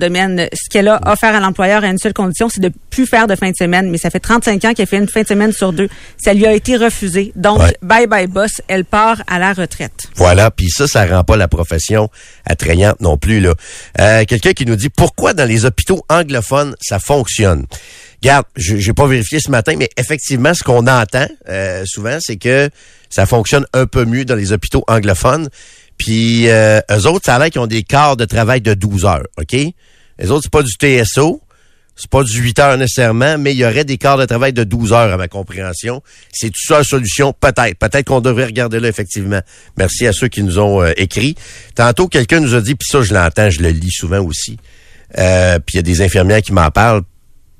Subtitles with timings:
[0.00, 0.48] domaine.
[0.52, 3.34] Ce qu'elle a offert à l'employeur à une seule condition, c'est de plus faire de
[3.34, 3.90] fin de semaine.
[3.90, 5.88] Mais ça fait 35 ans qu'elle fait une fin de semaine sur deux.
[6.16, 7.32] Ça lui a été refusé.
[7.34, 7.74] Donc, Ouais.
[7.82, 10.04] bye bye boss, elle part à la retraite.
[10.14, 12.08] Voilà, puis ça, ça rend pas la profession
[12.46, 13.40] attrayante non plus.
[13.40, 13.54] là.
[14.00, 17.66] Euh, Quelqu'un qui nous dit pourquoi dans les hôpitaux anglophones ça fonctionne?
[18.22, 22.36] Regarde, je j'ai pas vérifié ce matin, mais effectivement, ce qu'on entend euh, souvent, c'est
[22.36, 22.70] que
[23.08, 25.48] ça fonctionne un peu mieux dans les hôpitaux anglophones.
[26.00, 29.04] Puis euh, eux autres, ça a l'air qu'ils ont des quarts de travail de 12
[29.04, 29.52] heures, OK?
[29.52, 31.42] Les autres, c'est pas du TSO.
[31.94, 34.64] C'est pas du 8 heures nécessairement, mais il y aurait des quarts de travail de
[34.64, 36.02] 12 heures à ma compréhension.
[36.32, 37.34] C'est tout ça la solution?
[37.34, 37.76] Peut-être.
[37.78, 39.42] Peut-être qu'on devrait regarder là, effectivement.
[39.76, 41.34] Merci à ceux qui nous ont euh, écrit.
[41.74, 44.56] Tantôt, quelqu'un nous a dit, puis ça, je l'entends, je le lis souvent aussi.
[45.18, 47.02] Euh, puis il y a des infirmières qui m'en parlent.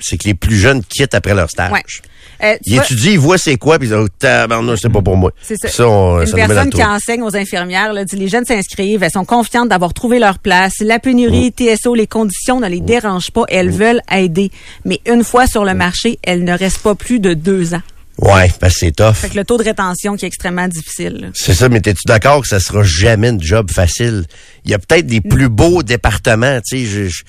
[0.01, 2.01] C'est que les plus jeunes quittent après leur stage.
[2.43, 4.89] Euh, tu Ils vois, étudient, ils voient c'est quoi, puis ils disent, oh, tabarnouche, c'est
[4.93, 5.33] pas pour moi.
[5.43, 5.69] C'est ça.
[5.69, 9.11] Ça, on- Une ça personne qui enseigne aux infirmières là, dit les jeunes s'inscrivent, elles
[9.11, 10.75] sont confiantes d'avoir trouvé leur place.
[10.81, 11.77] La pénurie, Mm.
[11.77, 13.45] TSO, les conditions ne les dérangent pas.
[13.49, 14.51] Elles veulent aider.
[14.85, 15.69] Mais une fois sur Mm.
[15.69, 17.83] le marché, elles ne restent pas plus de deux ans.
[18.19, 19.15] Ouais, parce que c'est tough.
[19.15, 21.31] Fait que le taux de rétention qui est extrêmement difficile.
[21.35, 24.25] C'est ça, mais t'es-tu d'accord que ça sera jamais une job facile?
[24.67, 27.25] Il y a peut-être des plus beaux départements, tu sais, je, je, tu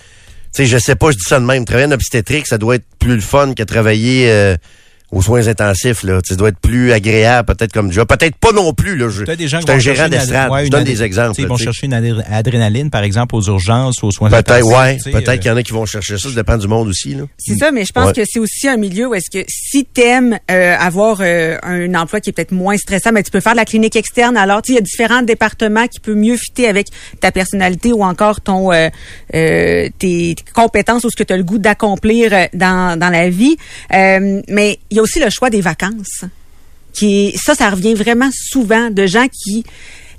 [0.52, 1.64] sais, je sais pas, je dis ça de même.
[1.64, 4.58] Travailler en obstétrique, ça doit être plus le fun que travailler euh,
[5.12, 6.22] aux soins intensifs, là.
[6.22, 8.08] Tu doit être plus agréable, peut-être comme job.
[8.08, 9.10] Peut-être pas non plus, là.
[9.10, 10.52] Je, des gens je qui suis un vont gérant chercher une d'estrade.
[10.52, 11.34] ouais, je donne des exemples.
[11.38, 11.66] Ils là, vont tu sais.
[11.66, 15.12] chercher une adré- adrénaline, par exemple, aux urgences, aux soins Peut-être, intensifs, ouais.
[15.12, 16.30] Peut-être euh, qu'il y en a qui vont chercher ça.
[16.30, 17.24] Ça dépend du monde aussi, là.
[17.38, 18.14] C'est ça, mais je pense Ouais.
[18.14, 22.20] que c'est aussi un milieu où est-ce que si t'aimes euh, avoir euh, un emploi
[22.22, 24.38] qui est peut-être moins stressant, mais tu peux faire de la clinique externe.
[24.38, 26.88] Alors, tu sais, il y a différents départements qui peuvent mieux fitter avec
[27.20, 28.90] ta personnalité ou encore ton euh,
[29.36, 33.56] euh, tes, compétences ou ce que tu as le goût d'accomplir dans, dans la vie.
[33.94, 36.26] Euh, mais il y a aussi le choix des vacances.
[36.94, 39.64] Qui ça, ça revient vraiment souvent de gens qui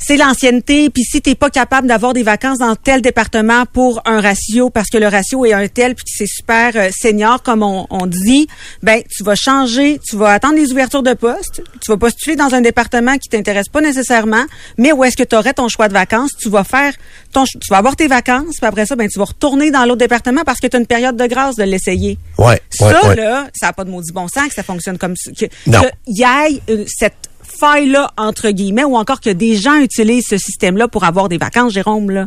[0.04, 4.20] c'est l'ancienneté, puis si t'es pas capable d'avoir des vacances dans tel département pour un
[4.20, 7.86] ratio, parce que le ratio est un tel, puis c'est super euh, senior, comme on,
[7.90, 8.46] on dit,
[8.82, 12.54] ben tu vas changer, tu vas attendre les ouvertures de poste, tu vas postuler dans
[12.54, 14.44] un département qui t'intéresse pas nécessairement,
[14.78, 16.94] mais où est-ce que tu aurais ton choix de vacances, tu vas faire
[17.32, 19.98] ton, tu vas avoir tes vacances, puis après ça, ben tu vas retourner dans l'autre
[19.98, 22.18] département parce que tu as une période de grâce de l'essayer.
[22.38, 23.16] Ouais, Ça, ouais, ouais.
[23.16, 25.30] là, ça n'a pas de maudit bon sens que ça fonctionne comme ça.
[25.32, 25.80] Que, Non.
[25.82, 26.24] que y
[26.70, 27.14] euh, cette
[27.62, 31.72] faille-là, entre guillemets, ou encore que des gens utilisent ce système-là pour avoir des vacances,
[31.72, 32.26] Jérôme, là.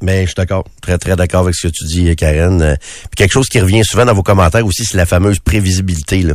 [0.00, 0.64] Mais je suis d'accord.
[0.80, 2.62] Très, très d'accord avec ce que tu dis, Karen.
[2.62, 6.22] Euh, Puis quelque chose qui revient souvent dans vos commentaires aussi, c'est la fameuse prévisibilité,
[6.22, 6.34] là.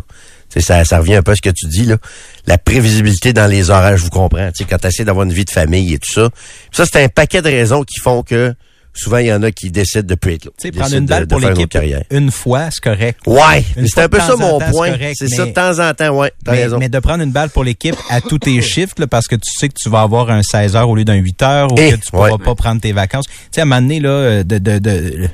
[0.55, 1.97] Ça, ça revient un peu à ce que tu dis, là.
[2.45, 4.51] La prévisibilité dans les horaires, je vous comprends.
[4.53, 6.29] Sais, quand tu essaies d'avoir une vie de famille et tout ça.
[6.29, 8.53] Puis ça, c'est un paquet de raisons qui font que
[8.95, 10.51] souvent, il y en a qui décident de plus être là.
[10.59, 11.77] Tu sais, prendre une balle de- pour l'équipe
[12.11, 13.19] une fois, c'est correct.
[13.27, 14.91] Ouais, c'est un peu ça mon temps, point.
[15.13, 16.31] C'est ça, de temps en temps, ouais.
[16.43, 16.77] T'as Mais, raison.
[16.79, 19.51] mais de prendre une balle pour l'équipe à tous tes shifts, là, parce que tu
[19.59, 21.91] sais que tu vas avoir un 16 heures au lieu d'un 8 heures, ou Eh,
[21.91, 22.37] que tu pourras ouais.
[22.43, 23.25] pas prendre tes vacances.
[23.27, 25.29] Tu sais, à un moment donné, là, euh, de, de, de,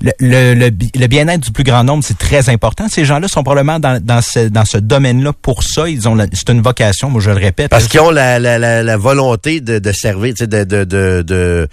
[0.00, 2.88] le, le, le, bi- le bien-être du plus grand nombre, c'est très important.
[2.88, 5.88] Ces gens-là sont probablement dans, dans ce, dans ce domaine-là pour ça.
[5.88, 7.68] Ils ont c'est une vocation, moi je le répète.
[7.70, 10.82] Parce qu'ils ont la, la, la, la volonté de, de servir, tu sais, de, de,
[10.84, 11.68] de, de-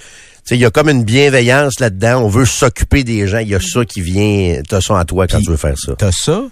[0.52, 2.24] il y a comme une bienveillance là-dedans.
[2.24, 3.40] On veut s'occuper des gens.
[3.40, 5.94] Il y a ça qui vient, t'as ça en toi quand tu veux faire ça.
[5.98, 6.44] T'as ça.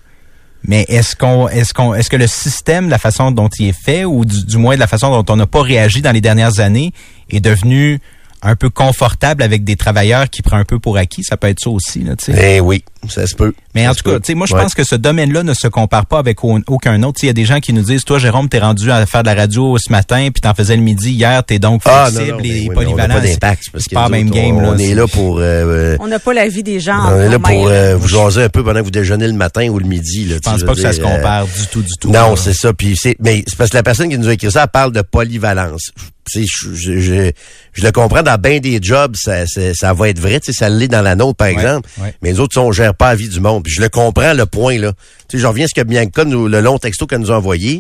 [0.63, 4.05] Mais est-ce qu'on, est-ce qu'on, est-ce que le système, la façon dont il est fait,
[4.05, 6.59] ou du, du moins de la façon dont on n'a pas réagi dans les dernières
[6.59, 6.91] années,
[7.29, 7.99] est devenu
[8.41, 11.23] un peu confortable avec des travailleurs qui prend un peu pour acquis?
[11.23, 12.55] Ça peut être ça aussi, là, tu sais.
[12.57, 13.53] Eh oui, ça se peut.
[13.75, 14.19] Mais Ça en tout cas, peut.
[14.21, 14.61] tu sais, moi, je Ouais.
[14.61, 17.19] pense que ce domaine-là ne se compare pas avec au- aucun autre.
[17.19, 19.05] Tu sais, Il y a des gens qui nous disent, toi, Jérôme, t'es rendu à
[19.05, 22.09] faire de la radio ce matin, puis t'en faisais le midi hier, t'es donc Ah,
[22.11, 23.13] non, flexible non, mais et oui, on polyvalent.
[23.15, 23.63] pas d'impact.
[23.77, 24.69] C'est pas même autres, game, on, là.
[24.73, 27.39] On est là pour, euh, On n'a pas la vie des gens on est là
[27.39, 30.25] pour euh, vous jaser un peu pendant que vous déjeunez le matin ou le midi.
[30.25, 32.09] Là, Je pense pas que ça se compare du tout, du tout.
[32.11, 32.73] Non, c'est ça.
[32.73, 34.91] Puis c'est, mais c'est parce que la personne qui nous a écrit ça, elle parle
[34.91, 35.91] de polyvalence.
[36.29, 37.31] Tu sais, je, je, je,
[37.71, 40.41] je le comprends dans bien des jobs, ça, ça, ça va être vrai.
[40.41, 41.87] Tu sais, ça l'est dans la nôtre, par exemple.
[42.01, 42.13] ouais.
[42.21, 43.63] Mais les autres, on gère pas la vie du monde.
[43.63, 44.93] Puis je le comprends, le point là.
[45.29, 47.37] Tu sais, je reviens à ce que Bianca, nous, le long texto qu'elle nous a
[47.37, 47.79] envoyé,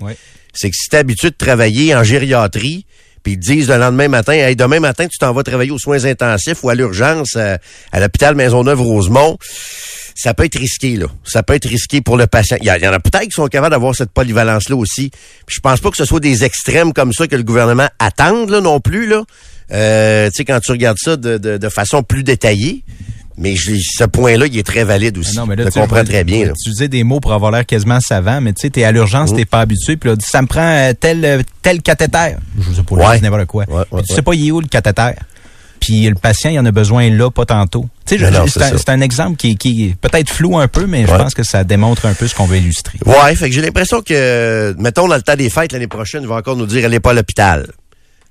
[0.53, 2.85] c'est que si t'es habitué de travailler en gériatrie,
[3.23, 5.79] puis ils te disent le lendemain matin, hey, demain matin, tu t'en vas travailler aux
[5.79, 7.57] soins intensifs ou à l'urgence à,
[7.91, 9.37] à l'hôpital Maisonneuve-Rosemont,
[10.15, 11.07] ça peut être risqué, là.
[11.23, 12.57] Ça peut être risqué pour le patient.
[12.61, 15.09] Il y, a- il y en a peut-être qui sont capables d'avoir cette polyvalence-là aussi.
[15.45, 18.49] Puis je pense pas que ce soit des extrêmes comme ça que le gouvernement attende,
[18.49, 19.23] là, non plus, là.
[19.71, 22.83] Euh, tu sais, quand tu regardes ça de, de, de façon plus détaillée.
[23.37, 25.33] Mais je- ce point-là, il est très valide aussi.
[25.35, 26.51] Ah Non, mais là, je tu comprends très bien, là.
[26.51, 29.45] utiliser des mots pour avoir l'air quasiment savant, mais tu sais, t'es à l'urgence, t'es
[29.45, 32.35] pas habitué, puis là, ça me prend euh, tel, euh, tel cathéter.
[32.59, 33.19] Je sais pas, Ouais.
[33.21, 33.65] n'importe quoi.
[33.69, 35.11] Ouais, ouais, tu sais pas, il est où le cathéter?
[35.79, 37.85] Puis le patient, il en a besoin là, pas tantôt.
[38.07, 38.25] Tu sais,
[38.77, 41.63] c'est un, exemple qui, qui est peut-être flou un peu, mais je pense que ça
[41.63, 42.97] démontre un peu ce qu'on veut illustrer.
[43.05, 46.27] Ouais, fait que j'ai l'impression que, mettons, dans le temps des fêtes l'année prochaine, il
[46.27, 47.67] va encore nous dire, elle n'est pas à l'hôpital.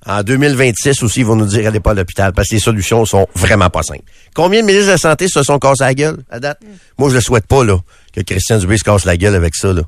[0.08, 3.04] En 2026 aussi, ils vont nous dire allez pas à l'hôpital parce que les solutions
[3.04, 4.04] sont vraiment pas simples.
[4.34, 6.60] Combien de ministres de la Santé se sont cassés la gueule à date?
[6.98, 7.78] Moi, je le souhaite pas, là,
[8.14, 9.82] que Christian Dubé se casse la gueule avec ça, là.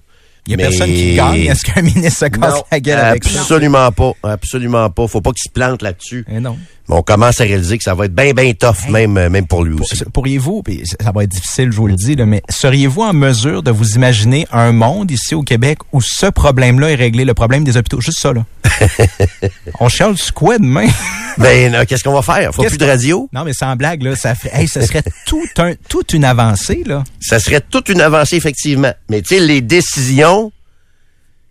[0.46, 1.34] Il y a Mais- personne qui gagne.
[1.46, 3.40] Est-ce qu'un ministre se casse Non, la gueule avec ça?
[3.40, 4.12] absolument pas.
[4.22, 5.06] Absolument pas.
[5.06, 6.24] Faut pas qu'il se plante là-dessus.
[6.28, 6.56] Eh non.
[6.88, 9.46] Mais on commence à réaliser que ça va être bien, bien tough, même, euh, même
[9.46, 10.02] pour lui Pour- aussi.
[10.12, 10.62] Pourriez-vous,
[11.00, 13.92] ça va être difficile, je vous le dis, là, mais seriez-vous en mesure de vous
[13.96, 18.00] imaginer un monde ici au Québec où ce problème-là est réglé, le problème des hôpitaux?
[18.00, 18.44] Juste ça, là.
[19.80, 20.86] On chiale quoi demain?
[21.38, 22.52] Ben, qu'est-ce qu'on va faire?
[22.52, 23.28] Faut plus de radio?
[23.32, 26.82] Non, mais sans blague, là, ça ferait, hey, ça serait tout un, toute une avancée,
[26.84, 27.04] là.
[27.20, 28.92] Ça serait toute une avancée, effectivement.
[29.08, 30.50] Mais tu sais, les décisions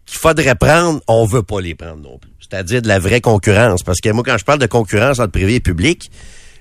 [0.06, 2.30] qu'il faudrait prendre, on veut pas les prendre non plus.
[2.50, 3.84] C'est-à-dire de la vraie concurrence.
[3.84, 6.10] Parce que moi, quand je parle de concurrence entre privé et public,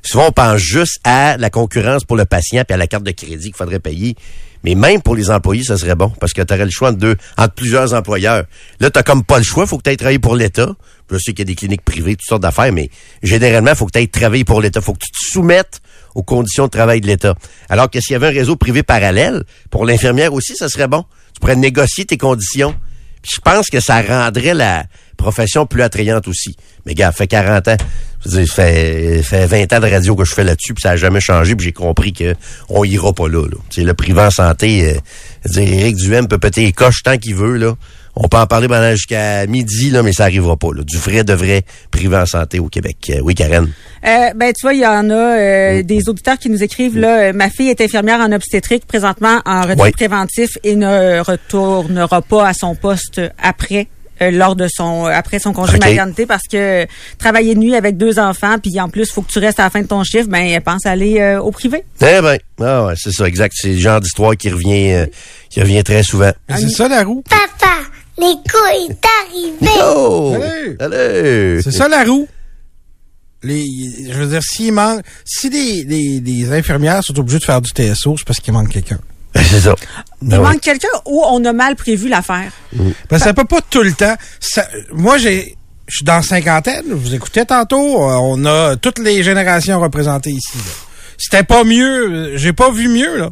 [0.03, 3.13] souvent on pense juste à la concurrence pour le patient puis à la carte de
[3.13, 4.17] crédit qu'il faudrait payer.
[4.65, 6.11] Mais même pour les employés, ça serait bon.
[6.21, 8.45] Parce que tu aurais le choix entre deux, entre plusieurs employeurs.
[8.81, 10.75] Là, tu comme pas le choix, faut que tu ailles travailler pour l'État.
[11.09, 12.91] Je sais qu'il y a des cliniques privées, toutes sortes d'affaires, mais
[13.23, 14.81] généralement, faut que tu ailles travailler pour l'État.
[14.81, 15.81] faut que tu te soumettes
[16.17, 17.37] aux conditions de travail de l'État.
[17.69, 21.05] Alors que s'il y avait un réseau privé parallèle, pour l'infirmière aussi, ça serait bon.
[21.35, 22.75] Tu pourrais négocier tes conditions.
[23.23, 26.57] Puis je pense que ça rendrait la profession plus attrayante aussi.
[26.85, 27.77] Mais gars, ça fait 40 ans.
[28.25, 30.97] Je veux fait, fait 20 ans de radio que je fais là-dessus, puis ça n'a
[30.97, 32.35] jamais changé, puis j'ai compris que
[32.69, 33.43] on ira pas là.
[33.45, 33.57] là.
[33.71, 34.95] Tu sais, le privé en santé, euh,
[35.45, 37.75] je veux dire, Éric Duhem peut péter les coches tant qu'il veut, là.
[38.19, 40.69] On peut en parler pendant jusqu'à midi, là, mais ça arrivera pas.
[40.75, 40.83] Là.
[40.85, 42.97] Du vrai de vrai privé en santé au Québec.
[43.11, 43.69] Euh, oui, Karen.
[44.07, 47.19] Euh, ben tu vois, il y en a euh, des auditeurs qui nous écrivent là.
[47.29, 49.91] euh, ma fille est infirmière en obstétrique présentement en retour Oui.
[49.91, 53.87] préventif et ne retournera pas à son poste après.
[54.23, 55.81] Euh, lors de son après son congé OK.
[55.85, 56.87] maternité parce que euh,
[57.19, 59.71] travailler de nuit avec deux enfants puis en plus faut que tu restes à la
[59.71, 61.85] fin de ton chiffre ben elle pense aller euh, au privé.
[62.01, 63.55] Eh ben, ah ouais, c'est ça, exact.
[63.57, 65.07] C'est le genre d'histoire qui revient euh,
[65.51, 66.33] qui revient très souvent.
[66.49, 67.23] Mais c'est ça la roue.
[67.29, 67.75] Papa,
[68.19, 68.59] Nico
[68.89, 69.81] est arrivé.
[69.85, 70.37] Oh!
[70.39, 70.77] Salut!
[70.81, 71.63] Salut!
[71.63, 72.27] C'est ça la roue.
[73.43, 73.65] Les,
[74.09, 77.71] je veux dire, s'il manque, si les, les, les infirmières sont obligées de faire du
[77.71, 78.99] TSO, c'est parce qu'il manque quelqu'un.
[79.37, 79.75] Ben, c'est ça.
[80.23, 82.51] Il Ben manque quelqu'un ou on a mal prévu l'affaire?
[83.11, 84.17] Ben, ça peut pas tout le temps.
[84.41, 85.57] Ça- moi, j'ai,
[85.89, 86.85] je suis dans la cinquantaine.
[86.91, 87.77] Vous écoutez tantôt.
[88.03, 90.57] euh, On a toutes les générations représentées ici.
[90.57, 90.63] là.
[91.19, 92.11] C'était pas mieux.
[92.11, 93.31] euh, J'ai pas vu mieux, là.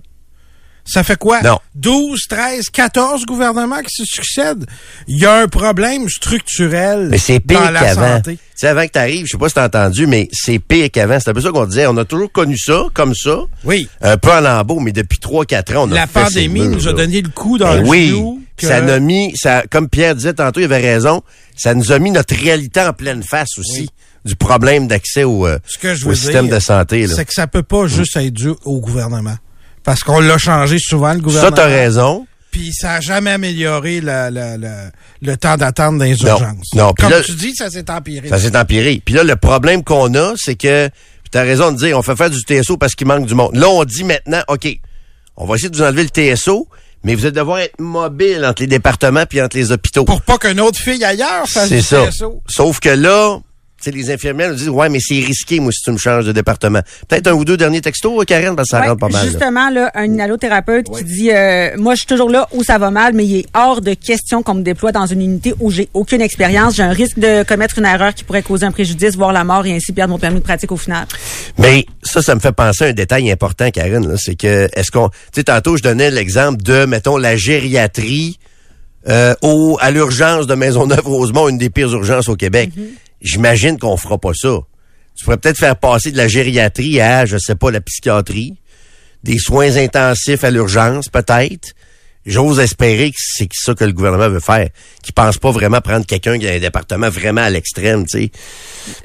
[0.87, 1.41] Ça fait quoi?
[1.43, 1.59] Non.
[1.75, 4.67] 12, 13, 14 gouvernements qui se succèdent.
[5.09, 8.17] Il y a un problème structurel Mais c'est pire dans la qu'avant.
[8.17, 8.33] santé.
[8.37, 11.19] Tu sais, avant que t'arrives, je sais pas si t'as entendu, mais c'est pire qu'avant.
[11.21, 11.87] C'est un peu ça qu'on disait.
[11.87, 13.39] On a toujours connu ça, comme ça.
[13.65, 13.89] Oui.
[14.03, 16.71] Un peu en lambeau, mais depuis 3-4 ans, on a La fait ces pandémie murs,
[16.71, 16.97] nous a là.
[16.99, 18.43] donné le coup dans Ben le oui, genou.
[18.57, 21.23] que- ça nous a mis, ça, comme Pierre disait tantôt, il avait raison,
[21.57, 23.89] ça nous a mis notre réalité en pleine face aussi,
[24.27, 27.07] du problème d'accès au, euh, Ce que je au veux système de santé.
[27.07, 27.15] Là.
[27.17, 29.37] C'est que ça peut pas juste être dû au gouvernement.
[29.85, 31.57] Parce qu'on l'a changé souvent, le Ça, gouvernement.
[31.57, 32.27] t'as raison.
[32.51, 34.91] Puis ça a jamais amélioré la- la- la-
[35.21, 36.73] le temps d'attente dans les Non, urgences.
[36.75, 38.29] non, Comme là- tu dis, ça s'est empiré.
[38.29, 39.03] Ça s'est empiré.
[39.05, 42.15] Puis là, le problème qu'on a, c'est que, puis t'as raison de dire, on fait
[42.17, 43.55] faire du TSO parce qu'il manque du monde.
[43.57, 44.69] Là, on dit maintenant, OK,
[45.37, 46.69] on va essayer de vous enlever le TSO,
[47.03, 50.05] mais vous allez devoir être mobile entre les départements puis entre les hôpitaux.
[50.05, 52.07] Pour pas qu'une autre fille ailleurs fasse C'est du ça.
[52.09, 52.41] TSO.
[52.49, 53.43] Sauf que là, tu
[53.85, 56.33] sais, les infirmières nous disent, ouais, mais c'est risqué, moi, si tu me changes de
[56.33, 56.81] département.
[57.09, 59.25] Peut-être un ou deux derniers textos, euh, Karen, parce que ça Ouais, rentre pas mal.
[59.27, 62.91] Justement, là, un inhalothérapeute qui dit euh, Moi, je suis toujours là où ça va
[62.91, 65.89] mal, mais il est hors de question qu'on me déploie dans une unité où j'ai
[65.95, 66.77] aucune expérience.
[66.77, 69.65] J'ai un risque de commettre une erreur qui pourrait causer un préjudice, voire la mort
[69.67, 71.07] et ainsi perdre mon permis de pratique au final.
[71.59, 74.07] Mais ça, ça me fait penser à un détail important, Karine.
[74.09, 75.09] là, C'est que, est-ce qu'on...
[75.09, 78.39] Tu sais, tantôt, je donnais l'exemple de, mettons, la gériatrie
[79.09, 82.71] euh, au, à l'urgence de Maisonneuve-Rosemont, une des pires urgences au Québec.
[83.25, 84.59] J'imagine qu'on fera pas ça.
[85.17, 88.55] Tu pourrais peut-être faire passer de la gériatrie à, je sais pas, la psychiatrie,
[89.25, 91.73] des soins intensifs à l'urgence, peut-être.
[92.27, 94.69] J'ose espérer que c'est ça que le gouvernement veut faire,
[95.03, 98.31] qu'il pense pas vraiment prendre quelqu'un qui a un département vraiment à l'extrême, tu sais.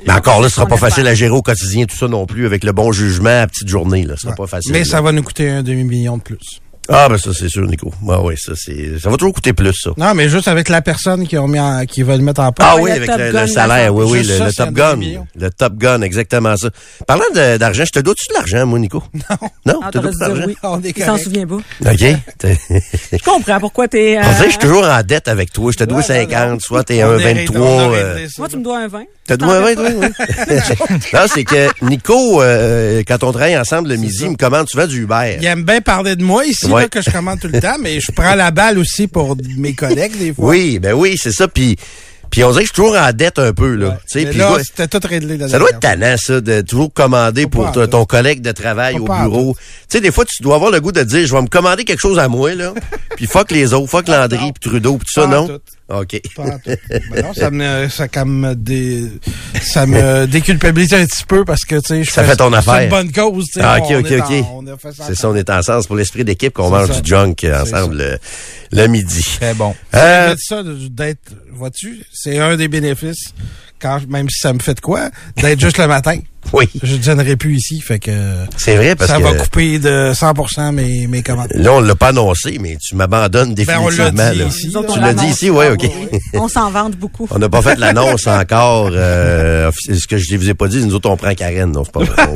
[0.07, 2.45] Mais encore là, ce sera pas facile à gérer au quotidien, tout ça non plus,
[2.45, 4.13] avec le bon jugement à petite journée, là.
[4.15, 4.37] Ce sera Ouais.
[4.37, 4.71] pas facile.
[4.71, 4.85] Mais là.
[4.85, 6.61] ça va nous coûter un demi-million de plus.
[6.91, 7.93] Ah, ben ça, c'est sûr, Nico.
[8.09, 9.91] Ah oui, ça, c'est, ça va toujours coûter plus, ça.
[9.95, 12.51] Non, mais juste avec la personne qui, ont mis en- qui va le mettre en
[12.51, 12.67] place.
[12.71, 14.67] Ah oui, le avec le, Gun, le salaire, oui, oui, le, ça, le c'est Top
[14.69, 14.99] un Gun.
[15.35, 16.69] Le Top Gun, exactement ça.
[17.05, 19.03] Parlant d'argent, je te dois-tu de l'argent, moi, Nico?
[19.13, 19.37] Non.
[19.65, 19.79] Non?
[19.83, 20.43] Ah, tu dois d'argent?
[20.47, 20.55] oui.
[20.63, 21.55] On est s'en souvient pas.
[21.55, 22.43] OK.
[23.11, 24.17] Je comprends pourquoi t'es.
[24.17, 25.71] euh, On dirait que je suis toujours en dette avec toi.
[25.71, 27.61] Je te dois Ouais, 50, non, soit t'es un est- 23.
[27.61, 28.27] on a euh.
[28.37, 29.03] Moi, tu me dois un vin.
[29.29, 30.09] T'as T'en dois un fais 20, toi?
[30.49, 30.95] oui?
[31.13, 34.87] non, c'est que Nico, euh, quand on travaille ensemble le midi, il me commande souvent
[34.87, 35.37] du Uber.
[35.39, 36.81] Il aime bien parler de moi ici, Ouais.
[36.83, 39.73] là, que je commande tout le temps, mais je prends la balle aussi pour mes
[39.73, 40.47] collègues, des fois.
[40.49, 41.47] Oui, ben oui, c'est ça.
[41.47, 41.75] Puis,
[42.31, 43.89] puis on dirait que je suis toujours en dette un peu, là.
[43.89, 43.93] Ouais.
[44.11, 45.37] Tu sais, Mais puis là, c'était tout réglé.
[45.47, 48.99] Ça doit être tannant, ça, de toujours commander Pas pour ton, collègue de travail Pas
[49.01, 49.55] au bureau.
[49.57, 51.83] Tu sais, des fois, tu dois avoir le goût de dire, je vais me commander
[51.83, 52.73] quelque chose à moi, là.
[53.15, 55.47] puis fuck les autres, fuck Landry, puis Trudeau, puis tout ça, non?
[55.47, 55.59] tout.
[55.89, 56.21] OK.
[56.37, 59.09] Ben non, ça me, ça, comme me dé-
[59.61, 62.51] ça me déculpabilise un petit peu parce que, tu sais, je Ça fais fait ton
[62.51, 62.81] c'est affaire.
[62.83, 63.61] une bonne cause, tu sais.
[63.63, 64.75] Ah, OK, OK, OK.
[65.07, 65.81] C'est ça, on est ensemble.
[65.81, 67.01] C'est pour l'esprit d'équipe qu'on mange ça.
[67.01, 68.17] du junk euh, ensemble le,
[68.71, 69.25] le midi.
[69.39, 69.75] Très bon.
[69.95, 73.33] Euh, ça, d'être, vois-tu, c'est un des bénéfices,
[73.79, 76.19] quand, même si ça me fait de quoi, d'être juste le matin.
[76.53, 78.11] Oui, Je ne gênerai plus ici, fait que
[78.57, 81.49] c'est vrai parce ça que va couper de 100% mes, mes commandes.
[81.53, 84.31] là, on l'a pas annoncé, mais tu m'abandonnes Ben, on définitivement.
[84.31, 84.45] dit là.
[84.45, 84.81] ici, là.
[84.93, 85.81] Tu l'as dit ici, ouais, OK.
[85.83, 87.27] Oui, On s'en vante beaucoup.
[87.31, 88.89] On n'a pas fait l'annonce encore.
[88.93, 91.71] Euh, ce que je ne vous ai pas dit, nous autres, on prend Karen.
[91.71, 91.99] Non, c'est pas.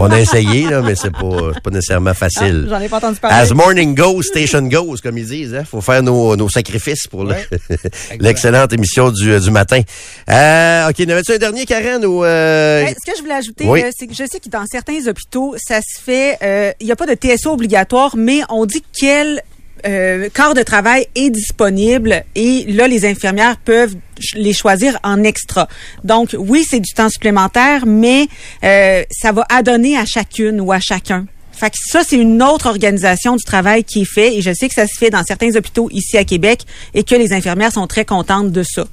[0.00, 2.66] On, on a essayé, là, mais c'est pas, c'est pas nécessairement facile.
[2.66, 3.36] Ah, J'en ai pas entendu parler.
[3.50, 5.54] As morning goes, station goes, comme ils disent.
[5.54, 5.62] Hein?
[5.70, 7.34] faut faire nos, nos sacrifices pour le-
[8.20, 9.80] l'excellente émission du, du matin.
[10.30, 12.04] Euh, OK, n'avais-tu un dernier, Karen?
[12.04, 12.84] Ou, euh,
[13.26, 13.82] Voulais ajouter, Oui.
[13.82, 16.38] euh, c'est que je sais que dans certains hôpitaux, ça se fait.
[16.42, 19.42] euh, Il n'y a pas de TSO obligatoire, mais on dit quel
[19.84, 23.94] euh, corps de travail est disponible et là, les infirmières peuvent
[24.34, 25.68] les choisir en extra.
[26.04, 28.28] Donc, oui, c'est du temps supplémentaire, mais
[28.62, 31.26] euh, ça va adonner à chacune ou à chacun.
[31.52, 34.68] Fait que ça, c'est une autre organisation du travail qui est fait et je sais
[34.68, 36.60] que ça se fait dans certains hôpitaux ici à Québec
[36.94, 38.86] et que les infirmières sont très contentes de ça.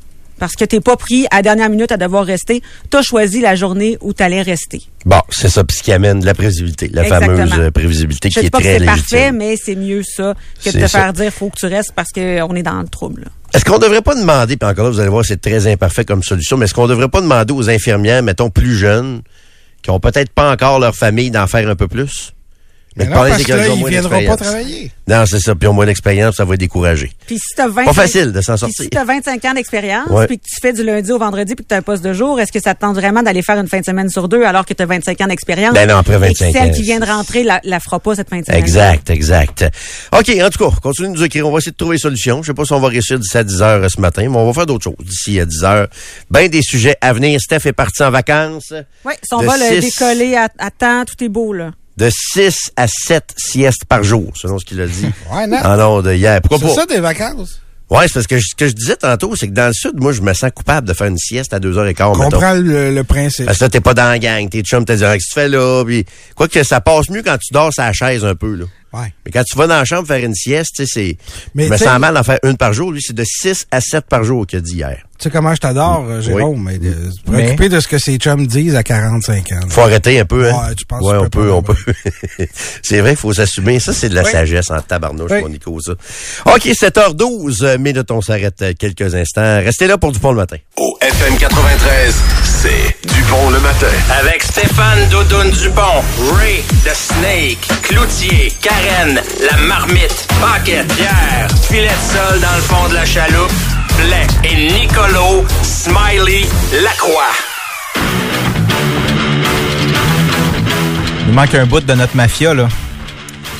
[0.43, 2.61] Parce que t'es pas pris à la dernière minute à devoir rester.
[2.89, 4.81] T'as choisi la journée où t'allais rester.
[5.05, 7.37] Bon, c'est ça, puis ce qui amène la prévisibilité, la Exactement.
[7.37, 9.09] fameuse euh, prévisibilité Je qui est pas que très c'est légitime.
[9.09, 10.99] parfait, mais c'est mieux ça que de C'est te ça.
[10.99, 13.29] faire dire faut que tu restes parce qu'on est dans le trouble.
[13.53, 16.23] Est-ce qu'on devrait pas demander, puis encore là, vous allez voir, c'est très imparfait comme
[16.23, 19.21] solution, mais est-ce qu'on devrait pas demander aux infirmières, mettons, plus jeunes,
[19.81, 22.33] qui ont peut-être pas encore leur famille, d'en faire un peu plus?
[22.95, 24.91] Mais non, parler parce des que là, ils viendront pas travailler.
[25.07, 27.11] Non, c'est ça, puis ils ont moins d'expérience, ça va les décourager.
[27.25, 28.83] Puis si t'as 20 Pas facile de s'en Puis sortir.
[28.83, 30.27] si tu as 25 ans d'expérience, Ouais.
[30.27, 32.13] puis que tu fais du lundi au vendredi, puis que tu as un poste de
[32.13, 34.43] jour, est-ce que ça te tente vraiment d'aller faire une fin de semaine sur deux
[34.43, 35.73] alors que tu as 25 ans d'expérience?
[35.73, 37.99] Ben non, après Et que 25 celle ans, qui vient de rentrer la, la fera
[37.99, 38.59] pas cette fin de semaine.
[38.59, 39.65] Exact, exact.
[40.17, 41.47] OK, en tout cas, continuez de nous écrire.
[41.47, 42.41] On va essayer de trouver des solutions.
[42.43, 44.45] Je sais pas si on va réussir d'ici à 10 heures ce matin, mais on
[44.45, 45.87] va faire d'autres choses d'ici à 10 heures.
[46.29, 47.39] Ben des sujets à venir.
[47.41, 48.73] Steph est parti en vacances.
[49.05, 51.71] Oui, si on va le décoller à, à temps, tout est beau, là.
[51.97, 55.05] De 6 à 7 siestes par jour, selon ce qu'il a dit.
[55.33, 55.57] Ouais, non.
[55.61, 56.41] Ah non, de hier.
[56.41, 56.81] Pourquoi C'est pas?
[56.81, 57.59] ça des vacances.
[57.89, 59.91] Ouais, c'est parce que je- ce que je disais tantôt, c'est que dans le sud,
[59.99, 62.31] moi, je me sens coupable de faire une sieste à 2h15, On mettons.
[62.31, 63.45] comprend le, le principe.
[63.45, 65.33] Parce que là, t'es pas dans la gang, t'es chum, t'as dit, qu'est-ce que tu
[65.33, 65.83] fais là?
[65.85, 68.65] Puis, quoi que ça passe mieux quand tu dors sur la chaise un peu, là.
[68.93, 69.13] Ouais.
[69.25, 71.17] Mais quand tu vas dans la chambre faire une sieste, tu sais, c'est.
[71.53, 72.91] Mais je me sens mal d'en faire une par jour.
[72.91, 75.03] Lui, c'est de 6 à 7 par jour qu'il a dit hier.
[75.23, 78.17] Tu sais comment je t'adore, euh, Jérôme, mais, de, se préoccuper de ce que ces
[78.17, 79.55] chums disent à 45 ans.
[79.55, 79.67] là.
[79.69, 80.67] Faut arrêter un peu, hein?
[80.67, 81.77] Ouais, tu penses Ouais, on peut, on peut.
[82.83, 83.79] c'est vrai, il faut s'assumer.
[83.79, 84.31] Ça, c'est de la Oui.
[84.33, 85.41] sagesse en tabarnouche, Oui.
[85.43, 85.93] mon Nico, ça.
[86.45, 89.61] OK, 7h12 euh, minutes, on s'arrête euh, quelques instants.
[89.63, 90.57] Restez là pour Dupont le matin.
[90.77, 92.13] Au FM 93,
[92.43, 93.87] c'est Dupont le matin.
[94.19, 96.01] Avec Stéphane Doudoune Dupont,
[96.35, 102.89] Ray the Snake, Cloutier, Karen, la marmite, Paquette, Pierre, filet de sol dans le fond
[102.89, 103.51] de la chaloupe,
[103.97, 106.41] Blais et Nicolo, Smiley,
[106.83, 107.31] Lacroix.
[111.27, 112.67] Il manque un bout de notre mafia, là.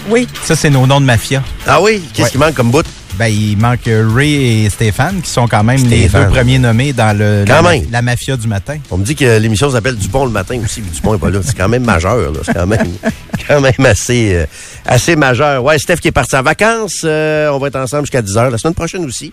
[0.10, 0.28] Oui.
[0.44, 1.42] Ça, c'est nos noms de mafia.
[1.66, 2.04] Ah oui?
[2.14, 2.32] Qu'est-ce Ouais.
[2.32, 2.86] qui manque comme bout?
[3.16, 7.16] Ben, il manque Ray et Stéphane, qui sont quand même les deux premiers nommés dans
[7.16, 7.86] le, Quand la, même.
[7.92, 8.78] la mafia du matin.
[8.90, 11.40] On me dit que l'émission s'appelle Dupont le matin aussi, puis Dupont est pas là.
[11.44, 12.40] C'est quand même majeur, là.
[12.44, 12.88] C'est quand même,
[13.48, 14.46] quand même assez, euh,
[14.86, 15.64] assez majeur.
[15.64, 17.02] Ouais, Steph qui est parti en vacances.
[17.04, 18.50] euh, on va être ensemble jusqu'à 10 heures.
[18.50, 19.32] La semaine prochaine aussi.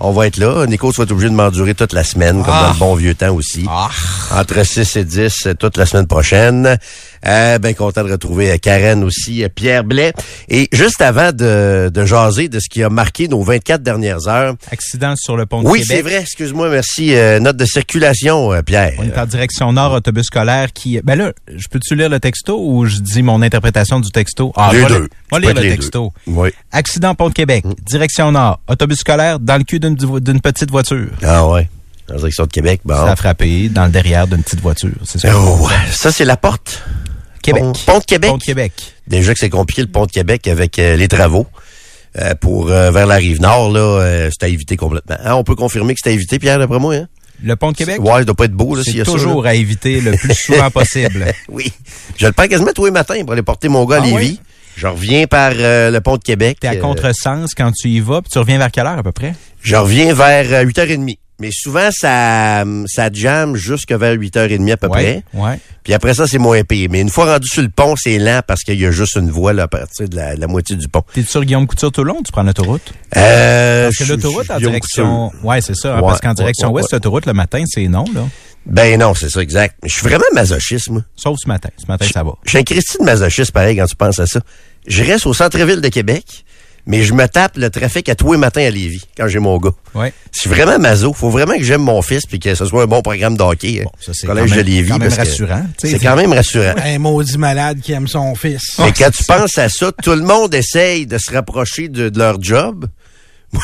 [0.00, 0.66] On va être là.
[0.66, 2.62] Nico va être obligé de m'endurer toute la semaine, comme Ah.
[2.68, 3.64] dans le bon vieux temps aussi.
[3.68, 3.88] Ah.
[4.32, 6.76] Entre 6 et 10, euh, toute la semaine prochaine.
[7.24, 10.12] Euh, ben content de retrouver euh, Karen aussi, Pierre Blais.
[10.48, 14.54] Et juste avant de, de jaser de ce qui a marqué nos 24 dernières heures.
[14.72, 15.96] Accident sur le pont de Oui, Québec.
[15.96, 16.20] c'est vrai.
[16.22, 17.14] Excuse-moi, merci.
[17.14, 18.94] Euh, note de circulation, euh, Pierre.
[18.98, 21.00] On est en direction nord, autobus scolaire qui...
[21.04, 24.52] Ben là, je peux-tu lire le texto ou je dis mon interprétation du texto?
[24.56, 25.08] Ah, Les vais deux.
[25.30, 26.12] peut lire le texto.
[26.26, 26.32] deux.
[26.32, 26.48] Oui.
[26.72, 31.08] Accident pont de Québec, direction nord, autobus scolaire dans le cul d'une d'une petite voiture.
[31.22, 31.68] Ah ouais.
[32.12, 32.94] En direction de Québec, bon.
[32.94, 34.90] Ça a frappé dans le derrière d'une petite voiture.
[35.04, 35.28] C'est ça?
[35.36, 36.82] Oh, ça, c'est la porte?
[37.42, 37.62] Québec.
[37.62, 38.30] Pont, pont de Québec.
[38.30, 38.72] Pont de Québec.
[39.06, 41.46] Déjà que c'est compliqué, le pont de Québec, avec euh, les travaux.
[42.20, 45.16] Euh, pour euh, vers la rive nord, là, c'est à éviter complètement.
[45.24, 47.08] Hein, on peut confirmer que à éviter, Pierre, d'après moi, hein?
[47.42, 49.04] Le pont de Québec, Ouais, il doit pas être beau, là, s'il y c'est a
[49.12, 49.50] toujours ça.
[49.50, 51.24] à éviter le plus souvent possible.
[51.48, 51.72] Oui.
[52.18, 54.16] Je le prends quasiment tous les matins pour aller porter mon gars à Ah Lévis.
[54.16, 54.40] oui?
[54.76, 56.58] Je reviens par euh, le pont de Québec.
[56.60, 59.12] T'es à contresens quand tu y vas, puis tu reviens vers quelle heure à peu
[59.12, 59.34] près?
[59.62, 61.18] Je reviens vers euh, 8h30.
[61.40, 65.24] Mais souvent, ça, ça jamme jusque vers 8h30 à peu près.
[65.34, 65.58] Ouais.
[65.82, 66.88] Puis après ça, c'est moins pire.
[66.88, 69.28] Mais une fois rendu sur le pont, c'est lent parce qu'il y a juste une
[69.30, 71.02] voie là, à partir de la, la moitié du pont.
[71.12, 72.92] T'es sur Guillaume Couture tout le long tu prends l'autoroute?
[73.16, 75.30] Euh, Parce que l'autoroute en direction.
[75.30, 75.44] Couture.
[75.44, 75.96] Ouais, c'est ça.
[75.96, 78.22] hein, parce qu'en direction ouest, l'autoroute le matin, c'est non, là.
[78.64, 79.74] Ben non, c'est ça, exact.
[79.82, 81.02] Je suis vraiment masochiste, moi.
[81.16, 81.70] Sauf ce matin.
[81.76, 82.34] Ce matin, ça va.
[82.44, 84.38] Je suis un Christy de masochiste, pareil, quand tu penses à ça.
[84.86, 86.24] Je reste au centre-ville de Québec.
[86.86, 89.56] Mais je me tape le trafic à tous les matins à Lévis quand j'ai mon
[89.58, 89.70] gars.
[89.94, 90.12] Ouais.
[90.32, 91.12] C'est vraiment maso.
[91.12, 93.82] Faut vraiment que j'aime mon fils puis que ce soit un bon programme de hockey.
[93.84, 94.90] Bon, ça, c'est Collège quand même- de Lévis.
[94.90, 96.74] quand même rassurant, C'est quand même rassurant.
[96.84, 98.76] Un maudit malade qui aime son fils.
[98.80, 102.18] Mais quand tu penses à ça, tout le monde essaye de se rapprocher de, de
[102.18, 102.86] leur job.
[103.52, 103.62] Moi,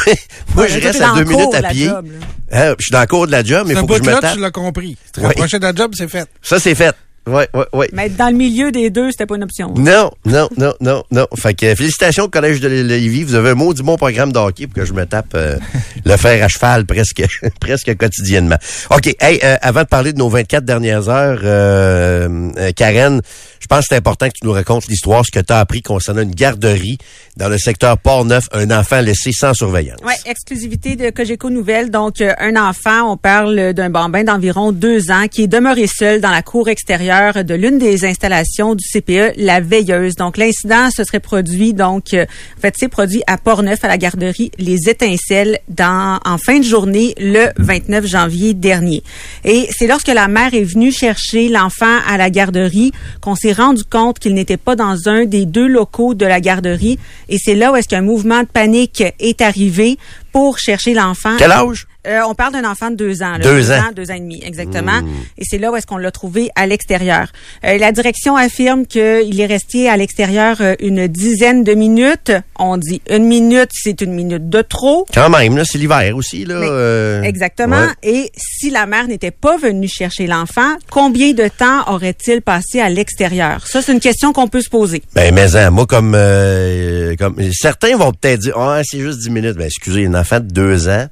[0.55, 1.87] moi Ouais, je reste à deux minutes à pied.
[1.87, 2.07] job.
[2.53, 4.35] Hein, je suis dans le cours de la job, mais faut que je me tape.
[4.35, 4.99] tu l'as compris.
[5.15, 6.29] Te rapprocher de la job, c'est fait.
[6.43, 6.95] Ça, c'est fait.
[7.29, 7.87] Oui, oui, oui.
[7.93, 9.75] Mais être dans le milieu des deux, c'était pas une option.
[9.77, 11.27] Non, non, non, non, non.
[11.37, 13.25] Fait que félicitations au Collège de Lévis.
[13.25, 15.59] Vous avez un mot du bon programme de hockey pour que je me tape euh,
[16.05, 17.23] le fer à cheval presque
[17.61, 18.57] presque quotidiennement.
[18.91, 19.15] OK.
[19.21, 23.21] Hey, euh, avant de parler de nos 24 dernières heures, euh, Karen,
[23.61, 25.83] je pense que c'est important que tu nous racontes l'histoire, ce que tu as appris
[25.83, 26.99] concernant une garderie
[27.37, 29.99] dans le secteur Port-Neuf, un enfant laissé sans surveillance.
[30.05, 31.91] Ouais, exclusivité de Cogeco Nouvelle.
[31.91, 36.31] Donc, un enfant, on parle d'un bambin d'environ deux ans qui est demeuré seul dans
[36.31, 40.15] la cour extérieure de l'une des installations du CPE, la Veilleuse.
[40.15, 42.25] Donc, l'incident se serait produit, donc, euh,
[42.57, 46.65] en fait, c'est produit à Port-Neuf, à la garderie Les Étincelles, dans, en fin de
[46.65, 49.03] journée, le 29 janvier dernier.
[49.45, 53.83] Et c'est lorsque la mère est venue chercher l'enfant à la garderie qu'on s'est rendu
[53.83, 57.01] compte qu'il n'était pas dans un des deux locaux de la garderie.
[57.29, 59.99] Et c'est là où est-ce qu'un mouvement de panique est arrivé
[60.33, 61.35] pour chercher l'enfant.
[61.37, 61.88] Quel âge?
[62.07, 63.33] Euh, on parle d'un enfant de deux ans.
[63.33, 63.39] là.
[63.39, 63.83] Deux ans.
[63.95, 65.01] Deux ans et demi, exactement.
[65.37, 67.29] Et c'est là où est-ce qu'on l'a trouvé à l'extérieur.
[67.65, 72.33] Euh, la direction affirme qu'il est resté à l'extérieur euh, une dizaine de minutes.
[72.59, 75.07] On dit une minute, c'est une minute de trop.
[75.13, 76.61] Quand même, là, c'est l'hiver aussi, là.
[76.61, 77.81] Mais- euh, Exactement.
[77.81, 77.93] ouais.
[78.03, 82.89] Et si la mère n'était pas venue chercher l'enfant, combien de temps aurait-il passé à
[82.89, 83.67] l'extérieur?
[83.67, 85.03] Ça, c'est une question qu'on peut se poser.
[85.15, 89.31] Ben, mais hein, moi, comme, euh, comme certains vont peut-être dire, ah, c'est juste 10
[89.31, 89.57] minutes.
[89.57, 91.07] Ben, excusez, un enfant de deux ans,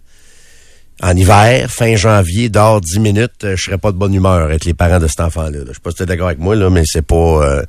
[1.02, 4.64] en hiver, fin janvier, dehors 10 minutes, euh, je serais pas de bonne humeur avec
[4.64, 5.50] les parents de cet enfant-là.
[5.50, 5.64] là.
[5.68, 7.62] Je sais pas si t'es d'accord avec moi, là, mais c'est pas, euh,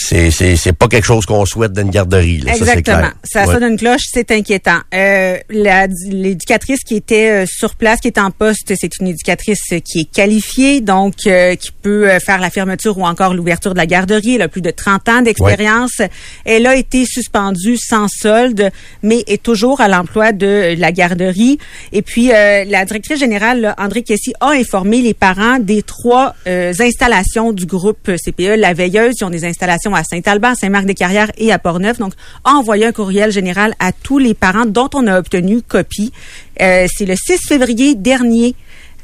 [0.00, 2.52] c'est, c'est, c'est pas quelque chose qu'on souhaite dans une garderie, là.
[2.52, 3.08] Ça, Exactement.
[3.24, 3.54] Ça, Ouais.
[3.54, 4.78] sonne une cloche, c'est inquiétant.
[4.94, 10.00] Euh, L'éducatrice qui était euh, sur place, qui est en poste, c'est une éducatrice qui
[10.00, 13.86] est qualifiée, donc euh, qui peut euh, faire la fermeture ou encore l'ouverture de la
[13.86, 14.36] garderie.
[14.36, 16.00] Elle a plus de 30 ans d'expérience.
[16.44, 18.70] Elle a été suspendue sans solde,
[19.02, 21.58] mais est toujours à l'emploi de la garderie.
[21.92, 26.34] Et puis, euh, la directrice générale, là, André Kessy, a informé les parents des trois
[26.46, 28.56] euh, installations du groupe CPE.
[28.56, 31.98] La Veilleuse, ils ont des installations à Saint-Alban, Saint-Marc-des-Carrières et à Portneuf.
[31.98, 32.12] Donc,
[32.44, 36.12] a envoyé un courriel général à tous les parents dont on a obtenu copie.
[36.60, 38.54] Euh, C'est le 6 février dernier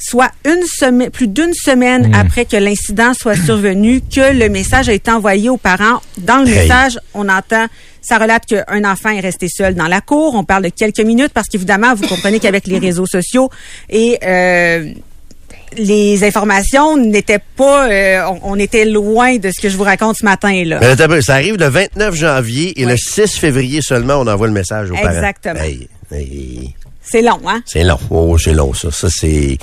[0.00, 4.92] soit une semaine, plus d'une semaine après que l'incident soit survenu, que le message a
[4.92, 6.00] été envoyé aux parents.
[6.18, 6.58] Dans le Hey.
[6.58, 7.66] message, on entend,
[8.02, 10.34] ça relate qu'un enfant est resté seul dans la cour.
[10.34, 13.48] On parle de quelques minutes parce qu'évidemment, vous comprenez qu'avec les réseaux sociaux
[13.88, 14.92] et euh,
[15.76, 20.16] les informations n'étaient pas, euh, on, on était loin de ce que je vous raconte
[20.16, 20.80] ce matin là.
[21.08, 24.90] Mais ça arrive le 29 janvier et le 6 février seulement, on envoie le message
[24.90, 25.08] aux parents.
[25.08, 25.60] Exactement.
[25.60, 26.74] Hey, hey.
[27.02, 27.62] C'est long, hein?
[27.66, 27.98] C'est long.
[28.10, 28.90] Oh, c'est long, ça.
[28.90, 29.58] Ça, c'est.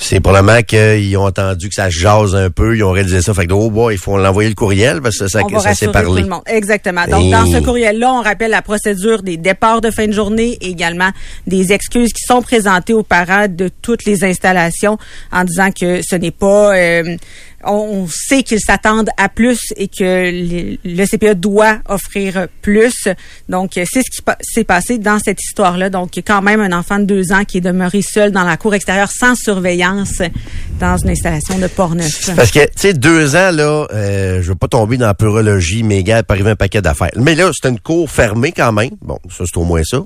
[0.00, 3.34] C'est probablement qu'ils ont entendu que ça se jase un peu, ils ont réalisé ça.
[3.34, 5.74] Fait que, oh, boy, il faut l'envoyer le courriel parce que ça, on va ça
[5.74, 6.08] s'est parlé.
[6.08, 6.42] tout le monde.
[6.46, 7.04] Exactement.
[7.06, 10.70] Donc, dans ce courriel-là, on rappelle la procédure des départs de fin de journée et
[10.70, 11.10] également
[11.48, 14.98] des excuses qui sont présentées aux parents de toutes les installations
[15.32, 16.76] en disant que ce n'est pas...
[16.76, 17.16] euh,
[17.64, 23.08] on, sait qu'ils s'attendent à plus et que le, le CPE doit offrir plus.
[23.48, 25.90] Donc, c'est ce qui pa- s'est passé dans cette histoire-là.
[25.90, 28.74] Donc, quand même un enfant de deux ans qui est demeuré seul dans la cour
[28.74, 30.22] extérieure sans surveillance
[30.80, 32.34] dans une installation de Portneuf.
[32.36, 35.82] Parce que, tu sais, deux ans, là, euh, je veux pas tomber dans la purologie,
[35.82, 37.10] mais gars, il peut arriver un paquet d'affaires.
[37.16, 38.90] Mais là, c'était une cour fermée quand même.
[39.02, 40.02] Bon, ça, c'est au moins ça.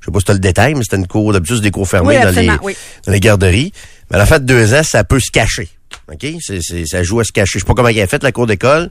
[0.00, 2.08] Je sais pas si tu le détail, mais c'était une cour, d'habitude, des cours fermées
[2.08, 2.76] Oui, dans, les, absolument, oui.
[3.06, 3.72] dans les garderies.
[4.10, 5.68] Mais à la fin de deux ans, ça peut se cacher.
[6.12, 6.26] OK?
[6.40, 7.58] C'est, c'est- ça joue à se cacher.
[7.58, 8.90] Je sais pas comment il a fait, la cour d'école.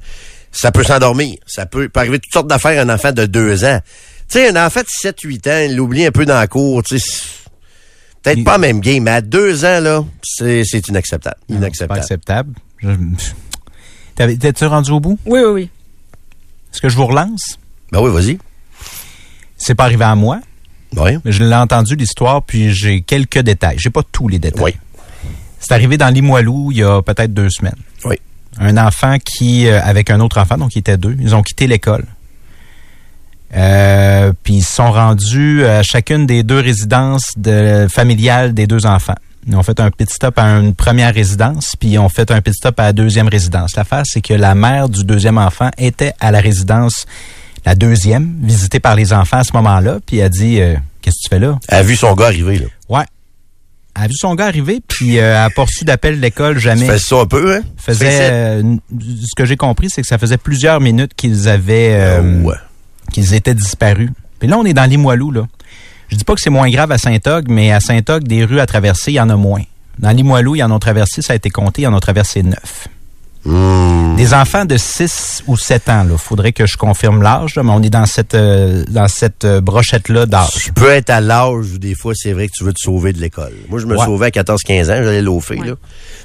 [0.51, 1.37] Ça peut s'endormir.
[1.45, 3.79] Ça peut, peut arriver toutes sortes d'affaires à un enfant de deux ans.
[4.29, 6.95] Tu sais, un enfant de 7-8 ans, il l'oublie un peu dans la cour, tu
[8.23, 11.35] Peut-être Il- pas même game, mais à deux ans, là, c'est, c'est inacceptable.
[11.47, 11.99] C'est pas Inacceptable.
[11.99, 12.53] acceptable.
[12.81, 12.89] Je-
[14.15, 15.19] T'avais- T'es-tu rendu au bout?
[15.25, 15.69] Oui, oui, oui.
[16.73, 17.59] Est-ce que je vous relance?
[17.91, 18.39] Ben oui, vas-y.
[19.57, 20.39] C'est pas arrivé à moi,
[20.95, 21.11] Oui.
[21.23, 23.77] mais je l'ai entendu l'histoire, puis j'ai quelques détails.
[23.79, 24.63] J'ai pas tous les détails.
[24.63, 24.73] Oui.
[25.65, 27.73] C'est arrivé dans Limoilou il y a peut-être deux semaines.
[28.03, 28.17] Oui.
[28.59, 31.65] Un enfant qui, euh, avec un autre enfant, donc ils étaient deux, ils ont quitté
[31.65, 32.05] l'école.
[33.55, 38.85] Euh, puis ils se sont rendus à chacune des deux résidences de, familiales des deux
[38.85, 39.15] enfants.
[39.47, 42.41] Ils ont fait un petit stop à une première résidence, puis ils ont fait un
[42.41, 43.75] petit stop à la deuxième résidence.
[43.75, 47.07] L'affaire, c'est que la mère du deuxième enfant était à la résidence,
[47.65, 51.15] la deuxième, visitée par les enfants à ce moment-là, puis elle a dit euh, Qu'est-ce
[51.15, 51.57] que tu fais là?
[51.69, 52.65] Elle a vu son gars arriver, là.
[52.87, 53.05] Ouais.
[53.97, 56.81] Elle a vu son gars arriver, puis euh, pas reçu d'appel de l'école jamais.
[56.81, 57.61] Tu fais ça un peu, hein?
[57.77, 58.33] faisait Fais ça.
[58.33, 62.47] euh, ce que j'ai compris c'est que ça faisait plusieurs minutes qu'ils avaient euh, Oh,
[62.49, 62.55] ouais.
[63.13, 65.47] qu'ils étaient disparus Puis là, on est dans Limoilou, là.
[66.09, 68.65] Je dis pas que c'est moins grave à Saint-Og, mais à Saint-Og, des rues à
[68.65, 69.63] traverser, il y en a moins.
[69.97, 72.87] Dans Limoilou, ils en ont traversé, ça a été compté, ils en ont traversé neuf.
[73.45, 74.15] Hmm.
[74.15, 76.17] Des enfants de 6 ou 7 ans, là.
[76.17, 80.25] Faudrait que je confirme l'âge, mais on est dans cette, euh, dans cette euh, brochette-là
[80.25, 80.49] d'âge.
[80.63, 83.13] Tu peux être à l'âge où des fois, c'est vrai que tu veux te sauver
[83.13, 83.53] de l'école.
[83.69, 84.05] Moi, je me Ouais.
[84.05, 85.73] sauvais à 14-15 ans, j'allais l'offrir, là.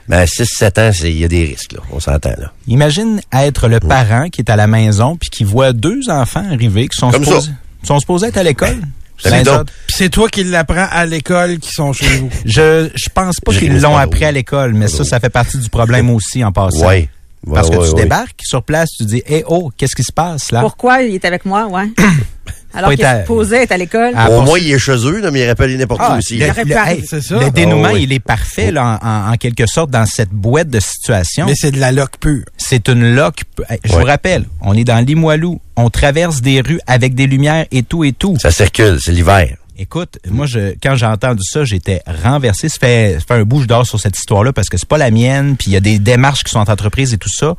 [0.09, 1.81] Mais à 6-7 ans, il y a des risques, là.
[1.93, 2.53] On s'entend, là.
[2.69, 6.89] Imagine être le parent qui est à la maison puis qui voit deux enfants arriver
[6.89, 7.33] qui sont Comme ça.
[7.33, 7.53] supposés,
[7.83, 8.79] sont supposés être à l'école.
[9.25, 12.31] Ben, c'est toi qui l'apprends à l'école qui sont chez vous.
[12.45, 15.69] Je, je pense pas qu'ils l'ont appris à l'école, mais ça, ça fait partie du
[15.69, 16.87] problème aussi en passant.
[16.87, 17.09] Ouais.
[17.47, 18.03] Ouais, Parce que tu ouais.
[18.03, 20.61] débarques sur place, tu dis, eh oh, qu'est-ce qui se passe là?
[20.61, 21.89] Pourquoi il est avec moi, ouais?
[22.73, 24.13] Alors qu'il est supposé être à l'école.
[24.15, 26.19] Ah, Au pour- moins, il est chez eux, là, mais il rappelle n'importe Ah, où
[26.19, 26.39] aussi.
[26.39, 27.05] le, le- arriver.
[27.09, 27.39] C'est ça.
[27.41, 28.03] le dénouement, Ah, oui.
[28.05, 31.47] il est parfait là, en, en- en quelque sorte dans cette boîte de situation.
[31.47, 32.45] Mais c'est de la loc pure.
[32.57, 33.43] C'est une loque.
[33.85, 33.99] Je Ouais.
[34.01, 35.61] vous rappelle, on est dans Limoilou.
[35.77, 38.37] On traverse des rues avec des lumières et tout et tout.
[38.41, 39.57] Ça circule, c'est l'hiver.
[39.79, 42.69] Écoute, moi, je, quand j'ai entendu ça, j'étais renversé.
[42.69, 44.99] Ça fait, ça fait un bout je dors sur cette histoire-là parce que c'est pas
[44.99, 45.57] la mienne.
[45.57, 47.55] Puis il y a des démarches qui sont entreprises et tout ça.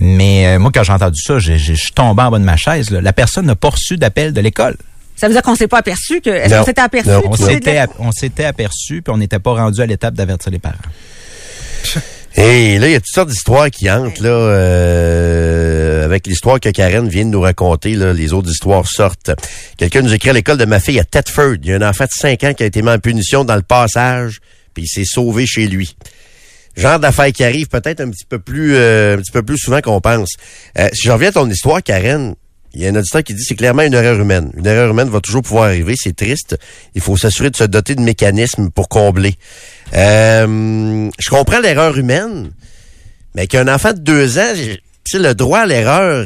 [0.00, 2.90] Mais euh, moi, quand j'ai entendu ça, je suis tombé en bas de ma chaise.
[2.90, 3.00] là.
[3.00, 4.76] La personne n'a pas reçu d'appel de l'école.
[5.14, 6.30] Ça veut dire qu'on s'est pas aperçu que.
[6.30, 7.10] Est-ce qu'on s'était aperçu?
[7.10, 7.32] Non.
[7.36, 10.76] s'était, la- on s'était aperçu, puis on n'était pas rendu à l'étape d'avertir les parents.
[12.36, 16.68] Et là, il y a toutes sortes d'histoires qui entrent, là, euh, avec l'histoire que
[16.70, 19.32] Karen vient de nous raconter, là, les autres histoires sortent.
[19.76, 21.56] Quelqu'un nous écrit à l'école de ma fille à Thetford.
[21.62, 23.56] Il y a un enfant de 5 ans qui a été mis en punition dans
[23.56, 24.38] le passage,
[24.72, 25.96] puis il s'est sauvé chez lui.
[26.76, 30.00] Genre d'affaires qui arrivent peut-être un petit peu plus euh, un peu plus souvent qu'on
[30.00, 30.30] pense.
[30.78, 32.34] Euh, si je reviens à ton histoire, Karen,
[32.72, 34.52] il y a un auditeur qui dit c'est clairement une erreur humaine.
[34.56, 36.56] Une erreur humaine va toujours pouvoir arriver, c'est triste.
[36.94, 39.34] Il faut s'assurer de se doter de mécanismes pour combler.
[39.94, 42.50] Euh, je comprends l'erreur humaine,
[43.34, 44.54] mais qu'un enfant de deux ans,
[45.04, 46.24] sais, le droit à l'erreur,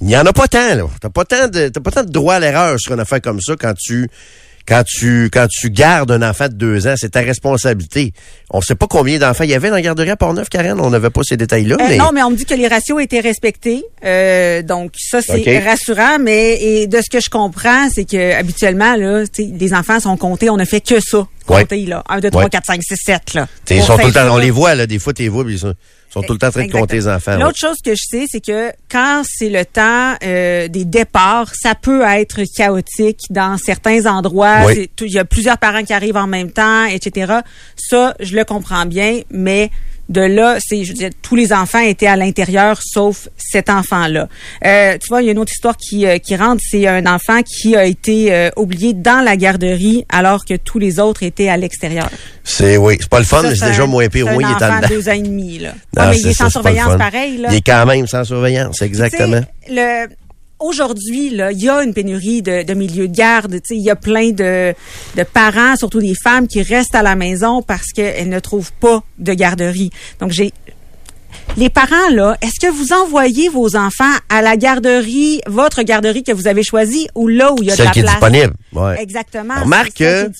[0.00, 0.84] il n'y en a pas tant, là.
[1.00, 4.08] T'as pas pas tant de droit à l'erreur sur une affaire comme ça quand tu,
[4.66, 6.94] quand tu, quand tu gardes un enfant de deux ans.
[6.96, 8.12] C'est ta responsabilité.
[8.50, 10.80] On sait pas combien d'enfants il y avait dans la garderie à Port-Neuf, Karen.
[10.80, 11.96] On n'avait pas ces détails-là, Euh, mais.
[11.98, 13.84] Non, mais on me dit que les ratios étaient respectés.
[14.04, 18.96] Euh, donc ça c'est rassurant, mais et de ce que je comprends, c'est que habituellement
[18.96, 21.62] là, tu les enfants sont comptés, on ne fait que ça, Ouais.
[21.62, 22.50] compter là, 1 2 3 Ouais.
[22.50, 23.46] 4 5 6 7 là.
[23.70, 25.58] Ils sont tout le temps, on les voit, là, des fois, t'es vois, puis ils
[25.60, 25.74] sont,
[26.16, 27.36] sont tout le temps en train de compter les enfants.
[27.38, 31.74] L'autre chose que je sais, c'est que quand c'est le temps euh, des départs, ça
[31.74, 34.66] peut être chaotique dans certains endroits.
[34.66, 34.90] Oui.
[35.00, 37.40] Il y a plusieurs parents qui arrivent en même temps, etc.
[37.76, 39.70] Ça, je le comprends bien, mais
[40.08, 44.28] de là, c'est, je veux dire, tous les enfants étaient à l'intérieur, sauf cet enfant-là.
[44.64, 47.06] Euh, tu vois, il y a une autre histoire qui, euh, qui rentre, c'est un
[47.06, 51.48] enfant qui a été euh, oublié dans la garderie alors que tous les autres étaient
[51.48, 52.08] à l'extérieur.
[52.44, 54.28] C'est, oui, c'est pas le fun, Ça, mais c'est déjà moins pire.
[54.28, 55.72] Un il est en de deux ans et demi, là.
[55.96, 57.48] Non, Ouais, mais il est ça, sans surveillance pareil, là.
[57.50, 59.40] Il est quand même sans surveillance, exactement.
[59.68, 60.06] Le
[60.58, 63.54] aujourd'hui, là, il y a une pénurie de, de milieux de garde.
[63.54, 64.74] Tu sais, il y a plein de,
[65.16, 69.02] de parents, surtout des femmes, qui restent à la maison parce qu'elles ne trouvent pas
[69.18, 69.90] de garderie.
[70.20, 70.52] Donc, j'ai
[71.56, 76.32] les parents, là, est-ce que vous envoyez vos enfants à la garderie, votre garderie que
[76.32, 78.52] vous avez choisie, ou là où il y a de la qui est disponible.
[78.74, 79.00] Ouais.
[79.00, 79.62] Exactement.
[79.62, 80.30] Remarque que-.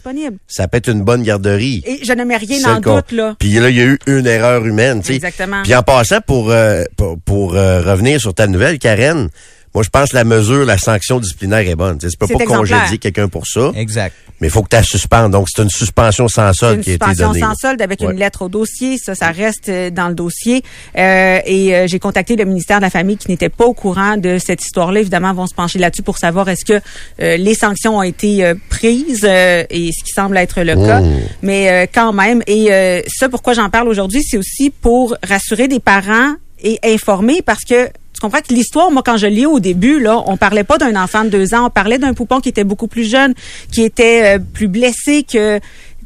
[0.47, 1.83] Ça peut être une bonne garderie.
[1.87, 3.35] Et je ne mets rien Celle en doute, là.
[3.39, 5.01] Puis là, il y a eu une erreur humaine.
[5.01, 5.15] tu sais.
[5.15, 5.63] Exactement.
[5.63, 9.29] Puis en passant, pour, euh, pour, pour, euh, revenir sur ta nouvelle, Karen,
[9.77, 11.99] moi, je pense que la mesure, la sanction disciplinaire est bonne.
[11.99, 12.79] Tu peux C'est pas exemplaire.
[12.79, 14.15] congédier quelqu'un pour ça, Exact.
[14.41, 15.33] mais il faut que tu la suspendes.
[15.33, 17.41] Donc, c'est une suspension sans solde une qui a été suspension donnée.
[17.41, 17.55] sans là.
[17.61, 18.11] solde avec Ouais.
[18.11, 18.97] une lettre au dossier.
[18.97, 20.63] Ça, ça reste euh, dans le dossier.
[20.97, 24.17] Euh, et euh, j'ai contacté le ministère de la Famille qui n'était pas au courant
[24.17, 25.01] de cette histoire-là.
[25.01, 26.81] Évidemment, ils vont se pencher là-dessus pour savoir est-ce que
[27.21, 31.01] euh, les sanctions ont été euh, prises euh, et ce qui semble être le cas.
[31.03, 31.13] Mmh.
[31.43, 32.43] Mais euh, quand même.
[32.47, 37.43] Et euh, ça, pourquoi j'en parle aujourd'hui, c'est aussi pour rassurer des parents et informer
[37.43, 40.65] parce que tu comprends que l'histoire, moi, quand je lis au début, là, on parlait
[40.65, 43.35] pas d'un enfant de deux ans, on parlait d'un poupon qui était beaucoup plus jeune,
[43.71, 45.59] qui était euh, plus blessé que,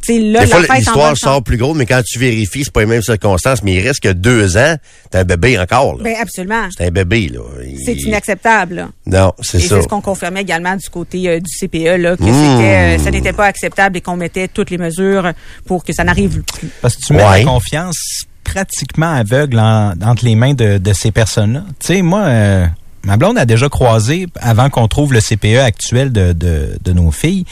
[0.03, 2.81] tu sais, là, Des fois, l'histoire sort plus gros, mais quand tu vérifies, c'est pas
[2.81, 4.75] les mêmes circonstances, mais il reste que deux ans,
[5.11, 5.99] t'es un bébé encore.
[5.99, 6.03] là.
[6.03, 6.67] Ben absolument.
[6.77, 7.41] c'est un bébé, là.
[7.65, 8.75] Il- C'est inacceptable.
[8.75, 8.89] là.
[9.07, 9.77] Non, c'est Et ça.
[9.77, 12.27] c'est ce qu'on confirmait également du côté euh, du CPE là, que Mmh.
[12.57, 15.31] c'était, euh, ça n'était pas acceptable et qu'on mettait toutes les mesures
[15.65, 16.69] pour que ça n'arrive plus.
[16.83, 17.39] Parce que tu mets Ouais.
[17.39, 21.63] la confiance pratiquement aveugle en- entre les mains de, ces personnes-là.
[21.79, 22.67] Tu sais, moi, euh,
[23.05, 27.45] ma blonde a déjà croisé, avant qu'on trouve le CPE actuel de, de, nos filles,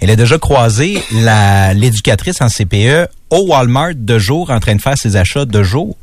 [0.00, 1.00] elle a déjà croisé
[1.74, 5.96] l'éducatrice en CPE au Walmart de jour en train de faire ses achats de jour.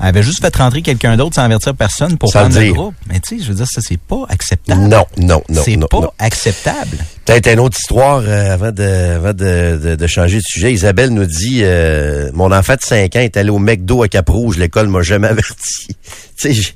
[0.00, 2.66] Elle avait juste fait rentrer quelqu'un d'autre sans avertir personne pour Sans prendre le le
[2.66, 2.74] dire.
[2.74, 2.94] groupe.
[3.06, 4.80] Mais tu sais, je veux dire, ça, c'est pas acceptable.
[4.88, 6.10] Non, non, non, C'est pas non.
[6.18, 6.96] acceptable.
[7.26, 10.72] Peut-être une autre histoire euh, avant, de, avant de, de, de changer de sujet.
[10.72, 14.56] Isabelle nous dit euh, Mon enfant de 5 ans est allé au McDo à Cap-Rouge,
[14.56, 15.86] l'école m'a jamais averti.
[15.88, 15.94] tu
[16.36, 16.72] sais, je-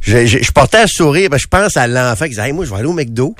[0.00, 2.64] je, je, je portais à sourire, ben, je pense à l'enfant qui disait, Hey, moi,
[2.64, 3.34] je vais aller au McDo.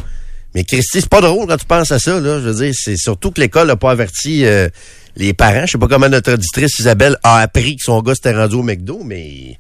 [0.55, 2.39] Mais Christy, c'est pas drôle quand tu penses à ça, là.
[2.39, 4.69] Je veux dire, c'est surtout que l'école n'a pas averti euh,
[5.17, 5.67] les parents.
[5.67, 8.63] Je sais pas comment notre auditrice Isabelle a appris que son gars s'était rendu au
[8.63, 9.59] McDo, mais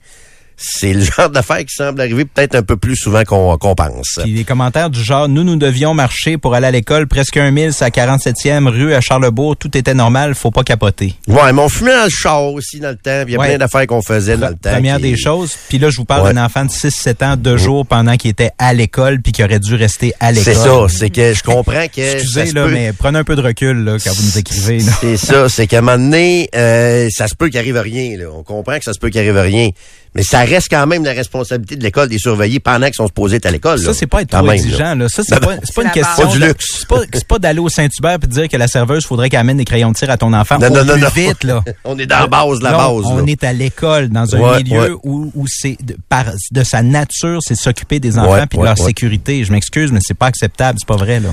[0.62, 4.18] c'est le genre d'affaire qui semble arriver peut-être un peu plus souvent qu'on qu'on pense.
[4.22, 7.50] Puis des commentaires du genre, nous, nous devions marcher pour aller à l'école presque un
[7.50, 11.14] mille, c'est à 47e rue à Charlebourg, tout était normal, faut pas capoter.
[11.28, 13.24] Ouais, mais on fumait dans le char aussi dans le temps.
[13.26, 13.48] Il y a Ouais.
[13.48, 14.70] plein d'affaires qu'on faisait dans le temps.
[14.72, 15.56] Première qui- des choses.
[15.68, 16.34] Puis là, je vous parle Ouais.
[16.34, 19.58] d'un enfant de 6-7 ans, deux jours pendant qu'il était à l'école, puis qui aurait
[19.60, 20.44] dû rester à l'école.
[20.44, 22.00] C'est ça, c'est que je comprends que.
[22.00, 24.80] Excusez, se là, peut- mais prenez un peu de recul là, quand vous nous écrivez.
[25.00, 28.16] C'est ça, c'est qu'à un moment donné, euh, ça se peut qu'il arrive rien.
[28.18, 28.24] Là.
[28.34, 29.70] On comprend que ça se peut qu'il arrive rien.
[30.14, 33.36] Mais ça reste quand même la responsabilité de l'école des surveiller pendant qu'ils sont supposés
[33.36, 33.78] être à l'école.
[33.78, 34.94] Ça, c'est pas être trop même, exigeant.
[34.94, 35.08] Là.
[35.08, 36.26] Ça, c'est pas, une question.
[36.26, 36.66] Pas du luxe.
[36.80, 39.56] C'est pas, pas d'aller au Saint-Hubert et de dire que la serveuse, faudrait qu'elle amène
[39.56, 41.08] des crayons de tir à ton enfant Non, non, non, plus non.
[41.14, 41.44] vite.
[41.44, 41.64] Là.
[41.84, 43.06] On est dans la base la Non, base.
[43.10, 43.24] On là.
[43.26, 45.00] est à l'école, dans un Ouais, milieu ouais.
[45.02, 48.58] où, où c'est de, par, de sa nature, c'est de s'occuper des enfants Ouais, puis
[48.58, 48.84] ouais, de leur ouais.
[48.86, 49.42] sécurité.
[49.44, 51.20] Je m'excuse, mais c'est pas acceptable, c'est pas vrai.
[51.20, 51.30] là.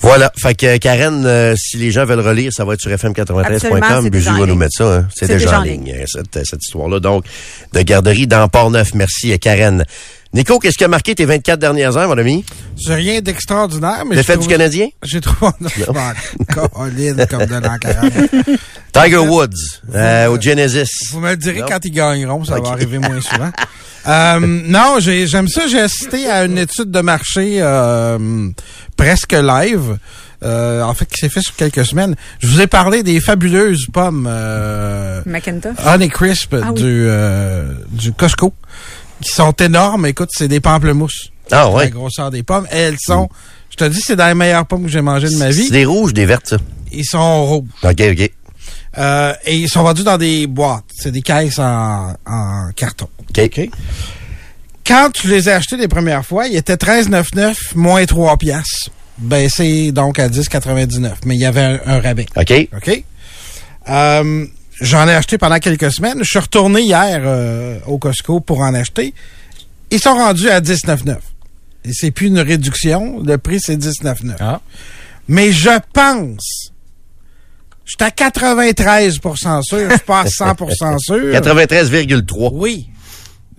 [0.00, 0.32] Voilà.
[0.36, 4.00] Fait que Karen, euh, si les gens veulent relire, ça va être sur Absolument, fm93.com.
[4.02, 4.96] c'est Bijou va nous mettre ça.
[4.96, 5.08] hein.
[5.14, 6.98] C'est déjà, déjà en ligne, euh, cette, cette histoire-là.
[6.98, 7.24] Donc,
[7.72, 8.94] de garderie dans Port-Neuf.
[8.94, 9.84] Merci, euh, Karen.
[10.34, 12.42] Nico, qu'est-ce qui a marqué tes 24 dernières heures, mon ami?
[12.82, 14.88] C'est rien d'extraordinaire, mais Le fait du Canadien?
[15.02, 15.50] J'ai trouvé...
[16.74, 18.12] Colline comme de l'an 40.
[18.92, 19.48] Tiger Woods,
[19.94, 21.10] euh, au Genesis.
[21.12, 21.66] Vous me le direz Non?
[21.68, 23.50] quand ils gagneront, ça va arriver moins souvent.
[24.06, 25.66] Euh, non, j'ai- j'aime ça.
[25.66, 28.48] J'ai assisté à une étude de marché euh,
[28.96, 29.98] presque live,
[30.44, 32.14] euh, en fait, qui s'est fait sur quelques semaines.
[32.40, 35.22] Je vous ai parlé des fabuleuses pommes euh.
[35.86, 36.82] Honey Crisp Ah oui.
[36.82, 38.52] du, euh, du Costco,
[39.20, 40.06] qui sont énormes.
[40.06, 41.30] Écoute, c'est des pamplemousses.
[41.50, 41.90] Ah La ouais.
[41.90, 42.66] grosseur des pommes.
[42.72, 43.28] Et elles sont...
[43.70, 45.64] Je te dis, c'est dans les meilleures pommes que j'ai mangées de ma vie.
[45.64, 46.56] C'est des rouges, des vertes, ça.
[46.92, 47.68] Ils sont rouges.
[47.82, 48.30] OK, OK.
[48.98, 50.84] Euh, et ils sont vendus dans des boîtes.
[50.94, 53.08] C'est des caisses en, en carton.
[53.38, 53.70] OK.
[54.86, 58.90] Quand tu les as achetés les premières fois, ils étaient 13,99 moins 3 piastres.
[59.18, 61.12] Baissé donc à 10,99.
[61.26, 62.26] Mais il y avait un, un rabais.
[62.36, 62.68] OK.
[62.76, 63.04] OK?
[63.88, 64.46] Euh,
[64.80, 66.18] J'en ai acheté pendant quelques semaines.
[66.22, 69.14] Je suis retourné hier euh, au Costco pour en acheter.
[69.90, 71.16] Ils sont rendus à 19,9.
[71.84, 73.22] Et c'est plus une réduction.
[73.24, 74.36] Le prix, c'est 19,9.
[74.40, 74.60] Ah.
[75.28, 76.72] Mais je pense...
[77.84, 79.90] Je suis à 93% sûr.
[79.90, 81.16] Je suis pas à 100% sûr.
[81.16, 82.50] 93,3.
[82.54, 82.88] Oui.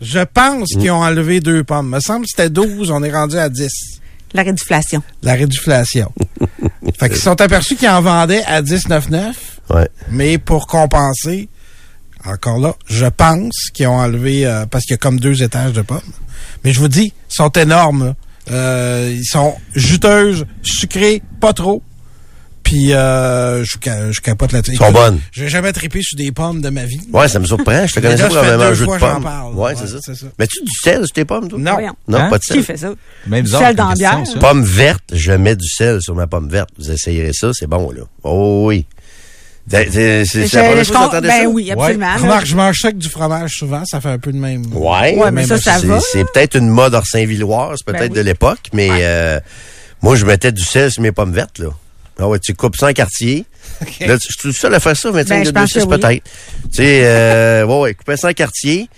[0.01, 1.89] Je pense qu'ils ont enlevé deux pommes.
[1.89, 3.69] Me semble que c'était 12, on est rendu à 10.
[4.34, 5.02] La réduflation.
[5.22, 6.12] La réduflation.
[7.00, 9.34] fait qu'ils sont aperçus qu'ils en vendaient à 19,9,
[9.69, 9.88] Ouais.
[10.12, 11.50] mais pour compenser,
[12.26, 15.74] encore là, je pense qu'ils ont enlevé, euh, parce qu'il y a comme deux étages
[15.74, 16.00] de pommes.
[16.63, 18.15] Mais je vous dis, ils sont énormes.
[18.52, 21.82] Euh, ils sont juteuses, sucrées, pas trop.
[22.63, 23.76] Puis euh, je,
[24.12, 24.73] je capote là-dessus.
[24.73, 25.19] Ils sont bonnes.
[25.32, 27.02] J'ai jamais trippé sur des pommes de ma vie.
[27.12, 27.86] Ouais, ça me surprend.
[27.86, 28.99] Je te connaissais avoir deux mangé de pommes.
[29.23, 29.54] parle.
[29.54, 29.97] Ouais, Ouais, c'est ça.
[30.02, 30.26] c'est ça.
[30.39, 31.60] Mets-tu du sel sur tes pommes, toi?
[31.60, 31.73] Non.
[31.73, 31.93] Voyons.
[32.08, 32.30] Non, Hein?
[32.30, 32.58] pas de sel.
[32.58, 32.93] Qui fait ça?
[33.28, 34.23] Même Du bizarre sel dans la bière.
[34.26, 34.39] ça.
[34.39, 36.69] Pomme verte, je mets du sel sur ma pomme verte.
[36.78, 38.02] Vous essayerez ça, c'est bon, là.
[38.23, 38.86] Oh oui.
[39.69, 41.49] C'est c'est- c'est la première je fois que com- vous entendez ben ça?
[41.49, 42.15] oui, absolument.
[42.17, 44.63] Remarque, je mange ça avec du fromage souvent, ça fait un peu de même.
[44.73, 45.15] Ouais.
[45.15, 45.99] Ouais, mais ça, ça c'est- va.
[46.02, 48.15] C'est peut-être une mode hors Saint-Villoise, peut-être Ben oui.
[48.17, 49.39] de l'époque, mais euh,
[50.02, 51.67] moi, je mettais du sel sur mes pommes vertes, là.
[52.19, 53.45] Ah ouais, tu coupes ça en quartier.
[54.02, 55.97] Là, je suis le seul à faire ça, 25 Ben, de pense que six, oui.
[55.99, 56.23] peut-être.
[56.23, 58.89] Tu sais, euh, ouais, ouais, couper ça en quartier.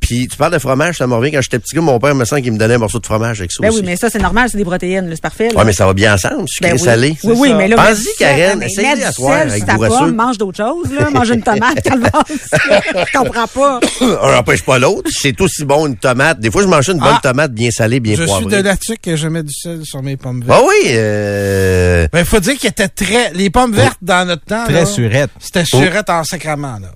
[0.00, 2.24] Puis tu parles de fromage, ça me revient quand j'étais petit gars, mon père me
[2.24, 3.80] sent qu'il me donnait un morceau de fromage avec ça Ben aussi.
[3.80, 5.48] oui, mais ça, c'est normal, c'est des protéines, là, c'est parfait.
[5.54, 6.84] Ouais, mais ça va bien ensemble, sucré Ben oui.
[6.84, 7.16] salé.
[7.24, 8.06] Oui, oui, mais là, Pense-y.
[8.18, 11.10] Karen, essaye à soir avec pomme, mange d'autres choses, là.
[11.10, 11.78] Mange une tomate.
[11.88, 13.80] Je comprends pas.
[14.22, 15.10] On n'empêche pas l'autre.
[15.12, 16.40] C'est aussi bon une tomate.
[16.40, 17.20] Des fois, je mange une bonne Ah.
[17.22, 18.56] tomate bien salée, bien Je suis poivrée.
[18.62, 20.60] de là-dessus que je mets du sel sur mes pommes vertes.
[20.62, 22.06] Ah oui, euh...
[22.12, 23.32] Ben, faut dire qu'il était très.
[23.34, 24.64] Les pommes vertes dans notre temps.
[24.64, 25.30] Très là, surette.
[25.38, 26.88] C'était surette en sacrament, là.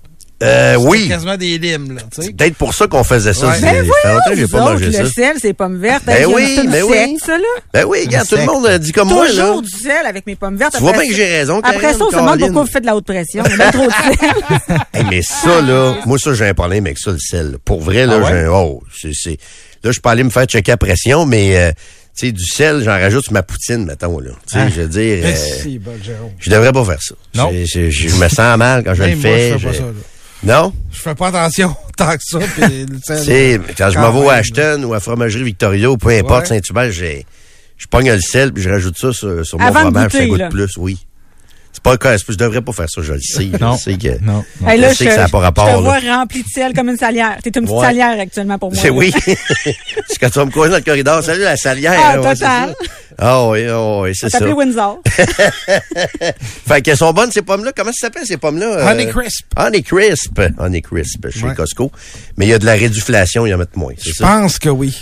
[0.42, 1.08] Euh, oui.
[1.08, 2.32] quasiment des limes, là, tu sais.
[2.32, 3.46] Peut-être pour ça qu'on faisait ça.
[3.48, 3.54] Ouais.
[3.58, 5.06] C'est- Ben ça que j'ai pas autres, mangé le ça.
[5.06, 6.04] sel, c'est pommes vertes.
[6.04, 7.16] Ben oui, tout une ben oui.
[7.24, 7.44] ça, là.
[7.72, 9.30] Ben oui, regarde, tout le monde a dit comme moi, là.
[9.46, 10.74] Toujours du sel avec mes pommes vertes.
[10.74, 12.62] Tu vois Après bien que ça- j'ai raison, Après Karen, ça, on se demande pourquoi
[12.64, 13.44] vous faites de la haute pression.
[13.44, 14.78] Y a trop de sel.
[14.94, 17.56] Hey, mais ça, là, moi, ça, j'ai un problème avec ça, le sel.
[17.64, 18.30] Pour vrai, là, Ah ouais?
[18.30, 19.38] j'ai un, oh, c'est, c'est,
[19.82, 21.70] là, je peux aller me faire checker à pression, mais, euh,
[22.14, 24.30] tu sais, du sel, j'en rajoute sur ma poutine, mettons, là.
[24.46, 24.68] Tu sais, Ah.
[24.68, 26.30] je veux dire, euh, Merci, bon, Jérôme.
[26.38, 27.14] je devrais pas faire ça.
[27.34, 27.50] Non.
[27.52, 29.52] Je, je- je me sens mal quand je le moi, fais.
[29.52, 29.86] je fais pas ça, là.
[30.44, 30.72] Non?
[30.92, 32.40] Je fais pas attention tant que ça.
[33.22, 36.60] Sais, quand je m'en vais même, Ashton ou à Fromagerie Victoria ou peu importe, Ouais.
[36.60, 37.26] Saint-Hubert, j'ai,
[37.76, 40.48] je pogne le sel puis je rajoute ça sur, sur mon Avant fromage, ça goûte
[40.50, 40.98] plus, oui.
[41.74, 43.50] C'est pas le cas, je devrais pas faire ça, je le sais.
[43.58, 43.76] Non.
[43.76, 44.44] Je sais que, Non.
[44.60, 44.68] non.
[44.68, 45.76] Hey, là, je sais je, que ça n'a pas je rapport, te là.
[45.78, 47.38] vois rempli de sel comme une salière.
[47.42, 47.86] T'es une petite Ouais.
[47.86, 48.80] salière actuellement pour moi.
[48.80, 49.10] C'est oui.
[49.26, 51.22] c'est quand tu vas me croiser dans le corridor.
[51.24, 51.94] Salut la salière.
[51.96, 52.36] Ah, ouais, total.
[52.36, 52.74] ça.
[53.18, 54.38] Ah oui, ah oui, c'est ça.
[54.38, 55.00] t'appelait Windsor.
[56.66, 57.72] Fait qu'elles sont bonnes, ces pommes-là.
[57.74, 58.90] Comment ça s'appelle, ces pommes-là?
[58.90, 59.46] Honey Euh, Crisp.
[59.56, 60.40] Honey Crisp.
[60.58, 61.54] Honey Crisp chez Ouais.
[61.54, 61.90] Costco.
[62.36, 63.94] Mais il y a de la réduflation, il y en mettent moins.
[63.98, 64.94] C'est Je pense que oui.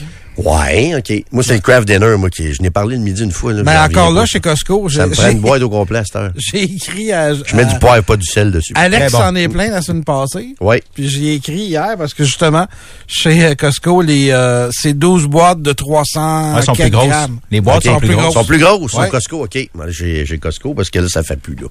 [0.44, 1.24] Ouais, OK.
[1.33, 3.53] Moi, c'est le craft dinner, moi, qui, je n'ai parlé le midi une fois.
[3.53, 4.26] Là, Mais encore là, pas.
[4.26, 6.31] chez Costco, Ça me j'ai prend une j'ai- boîte au complet à cette heure.
[6.37, 7.35] j'ai écrit à...
[7.35, 8.72] Je mets à- du poivre, pas du sel dessus.
[8.76, 9.18] Alex bon.
[9.18, 10.55] en est plein la semaine passée.
[10.61, 10.76] Oui.
[10.94, 12.66] Puis j'y ai écrit hier parce que justement,
[13.07, 17.09] chez euh, Costco, les euh, c'est 12 boîtes de 300 Ah, elles sont plus grosses.
[17.09, 17.38] grammes.
[17.50, 18.31] Les boîtes sont plus plus grosses.
[18.31, 19.09] Ils sont plus grosses, Ouais.
[19.09, 19.59] Costco, OK.
[19.74, 21.66] Moi, J'ai j'ai Costco parce que là, ça fait plus, là.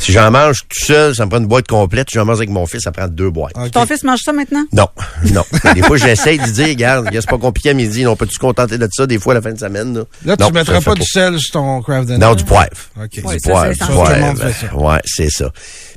[0.00, 2.08] Si j'en mange tout seul, ça me prend une boîte complète.
[2.10, 3.52] Si j'en mange avec mon fils, ça prend deux boîtes.
[3.72, 4.64] Ton fils mange ça maintenant?
[4.72, 4.88] Non,
[5.32, 5.42] non.
[5.74, 8.38] Des fois, j'essaie de dire, regarde, regarde, c'est pas compliqué à midi, on peut se
[8.38, 10.04] contenter de ça des fois à la fin de semaine, là?
[10.24, 12.18] Là, tu Non, mettras pas du sel sur ton craft dinner.
[12.18, 12.70] Non, du poivre.
[13.02, 13.10] OK.
[13.10, 13.96] Du Ouais, ça, poivre, du essentiel.
[14.06, 14.54] Tout le monde poivre.
[14.54, 14.76] fait ça.
[14.76, 15.50] Ouais, c'est ça.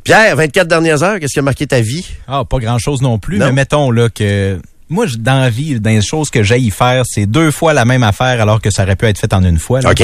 [0.03, 2.05] Pierre, 24 dernières heures, qu'est-ce qui a marqué ta vie?
[2.27, 3.47] Ah, pas grand-chose non plus, Non?
[3.47, 7.03] mais mettons là que moi, dans la vie, dans les choses que j'ai y faire,
[7.05, 9.59] c'est deux fois la même affaire alors que ça aurait pu être fait en une
[9.59, 9.81] fois.
[9.81, 9.91] là.
[9.91, 10.03] OK?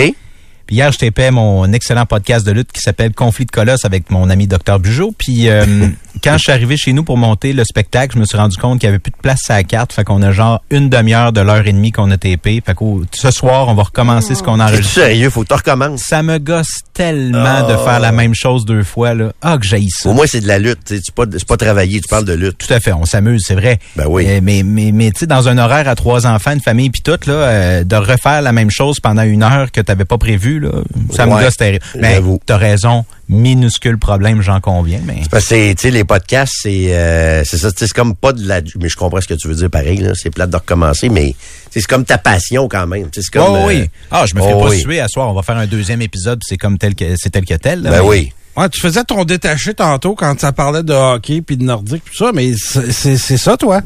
[0.67, 4.09] Puis hier, je tapais mon excellent podcast de lutte qui s'appelle Conflit de colosse avec
[4.09, 5.13] mon ami Docteur Bugeaud.
[5.17, 5.87] Puis euh,
[6.23, 8.79] quand je suis arrivé chez nous pour monter le spectacle, je me suis rendu compte
[8.79, 9.93] qu'il y avait plus de place à la carte.
[9.93, 12.61] Fait qu'on a genre une demi-heure de l'heure et demie qu'on a tapé.
[12.65, 15.01] Fait que ce soir, on va recommencer ce qu'on a enregistré.
[15.01, 15.29] sérieux?
[15.29, 16.01] Faut que tu recommences.
[16.01, 19.13] Ça me gosse tellement de faire la même chose deux fois.
[19.13, 19.33] Là.
[19.41, 20.09] Ah, que j'ai ça.
[20.09, 20.79] Au moins, c'est de la lutte.
[20.85, 22.57] tu C'est pas, c'est pas travailler, tu parles de lutte.
[22.57, 23.79] Tout à fait, on s'amuse, c'est vrai.
[23.95, 24.25] Ben oui.
[24.27, 27.01] Euh, mais mais, mais tu sais, dans un horaire à trois enfants, une famille puis
[27.01, 30.54] tout, là, euh, de refaire la même chose pendant une heure que t'avais pas prévu,
[30.59, 30.71] là,
[31.13, 31.83] ça Ouais, me gosse terrible.
[31.99, 32.39] Mais j'avoue.
[32.45, 35.21] t'as raison, minuscule problème, j'en conviens, mais.
[35.31, 38.47] Parce que, c'est, tu sais, les podcasts, c'est, euh, c'est ça, c'est comme pas de
[38.47, 40.13] la, mais je comprends ce que tu veux dire pareil, là.
[40.15, 41.35] C'est plate de recommencer, mais
[41.71, 43.09] c'est comme ta passion quand même.
[43.13, 43.89] C'est comme, oh euh, oui.
[44.11, 44.79] Ah, je me fais oh pas oui.
[44.79, 45.29] suer à soir.
[45.29, 47.81] On va faire un deuxième épisode, puis c'est comme tel que c'est tel que tel.
[47.81, 48.33] là, Ben mais- oui.
[48.57, 52.15] Ouais, tu faisais ton détaché tantôt quand ça parlait de hockey puis de nordique tout
[52.15, 53.81] ça, mais c'est c'est- c'est ça, toi?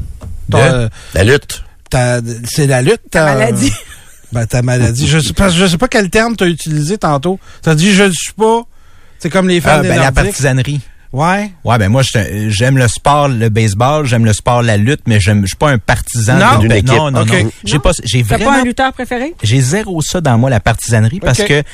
[0.48, 0.62] Ton, De?
[0.62, 1.64] euh, La lutte.
[2.44, 3.00] C'est la lutte.
[3.10, 3.72] Ta- maladie.
[4.32, 5.06] Ben, ta maladie.
[5.06, 7.38] Je sais, que je sais pas quel terme tu as utilisé tantôt.
[7.62, 8.62] Tu as dit je ne suis pas.
[9.18, 10.80] C'est comme les fans Ah, des ben, la partisanerie.
[11.12, 11.50] Ouais.
[11.64, 12.02] Ouais, ben moi,
[12.48, 15.78] j'aime le sport, le baseball, j'aime le sport, la lutte, mais je suis pas un
[15.78, 16.58] partisan Non?
[16.60, 16.88] d'une D'une équipe.
[16.88, 17.50] Non, non, non.
[17.64, 19.34] J'ai pas, j'ai vraiment pas un lutteur préféré?
[19.42, 21.64] J'ai zéro ça dans moi, la partisanerie, parce que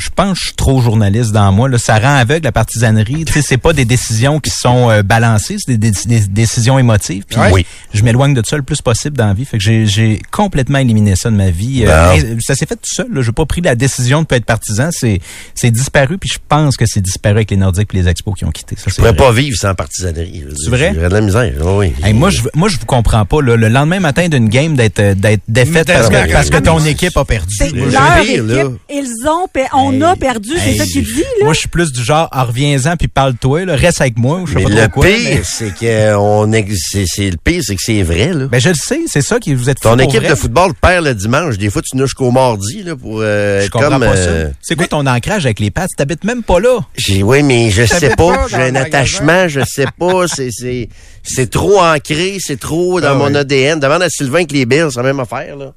[0.00, 1.68] je pense que je suis trop journaliste dans moi.
[1.68, 1.78] Là.
[1.78, 3.24] Ça rend aveugle la partisanerie.
[3.24, 6.78] Tu sais, c'est pas des décisions qui sont euh, balancées, c'est des, des- des décisions
[6.78, 7.24] émotives.
[7.28, 7.66] Puis Oui.
[7.94, 9.44] je m'éloigne de ça le plus possible dans la vie.
[9.44, 11.84] Fait que j'ai- j'ai complètement éliminé ça de ma vie.
[11.86, 13.08] Euh, ça s'est fait tout seul.
[13.12, 13.22] Là.
[13.22, 14.88] J'ai pas pris la décision de pas être partisan.
[14.92, 15.20] C'est
[15.54, 16.18] c'est disparu.
[16.18, 18.76] Puis je pense que c'est disparu avec les Nordiques et les Expos qui ont quitté.
[18.76, 19.16] Ça, Je pourrais vrai.
[19.18, 20.44] pas vivre sans partisanerie.
[20.56, 20.92] C'est vrai?
[20.94, 21.52] J'aurais de la misère.
[21.60, 22.06] Oui, oui.
[22.06, 23.42] Hey, moi, je moi, je vous comprends pas.
[23.42, 23.56] Là.
[23.56, 27.24] Le lendemain matin d'une game, d'être d'être défaite parce que, parce que ton équipe a
[27.24, 27.54] perdu.
[27.74, 28.46] Leur équipe.
[28.46, 28.64] là.
[28.90, 29.46] Ils ont
[29.90, 31.44] on Hey, a perdu, c'est hey, ça qu'il dit, là.
[31.44, 34.52] Moi, je suis plus du genre, ah, reviens-en puis parle-toi, là, reste avec moi, je
[34.52, 35.06] sais Mais pas le trop quoi.
[35.06, 36.50] pire, mais- c'est que on
[36.90, 38.46] c'est, c'est le pire, c'est que c'est vrai, là.
[38.46, 40.30] Ben, je le sais, c'est ça qui vous êtes Ton équipe vrai.
[40.30, 41.58] de football perd le dimanche.
[41.58, 44.54] Des fois, tu n'as jusqu'au mardi, là, pour, euh, Je comprends comme, pas euh, ça.
[44.62, 45.90] C'est quoi ton ancrage avec les pattes?
[45.96, 46.78] T'habites même pas là.
[46.96, 48.36] J'ai, oui, mais je sais pas.
[48.36, 50.26] pas J'ai un attachement, je sais pas.
[50.34, 50.88] C'est, c'est,
[51.22, 53.36] c'est trop ancré, c'est trop dans Ah mon oui.
[53.36, 53.80] ADN.
[53.80, 55.72] Demande à Sylvain que les Bills, c'est la même affaire, là.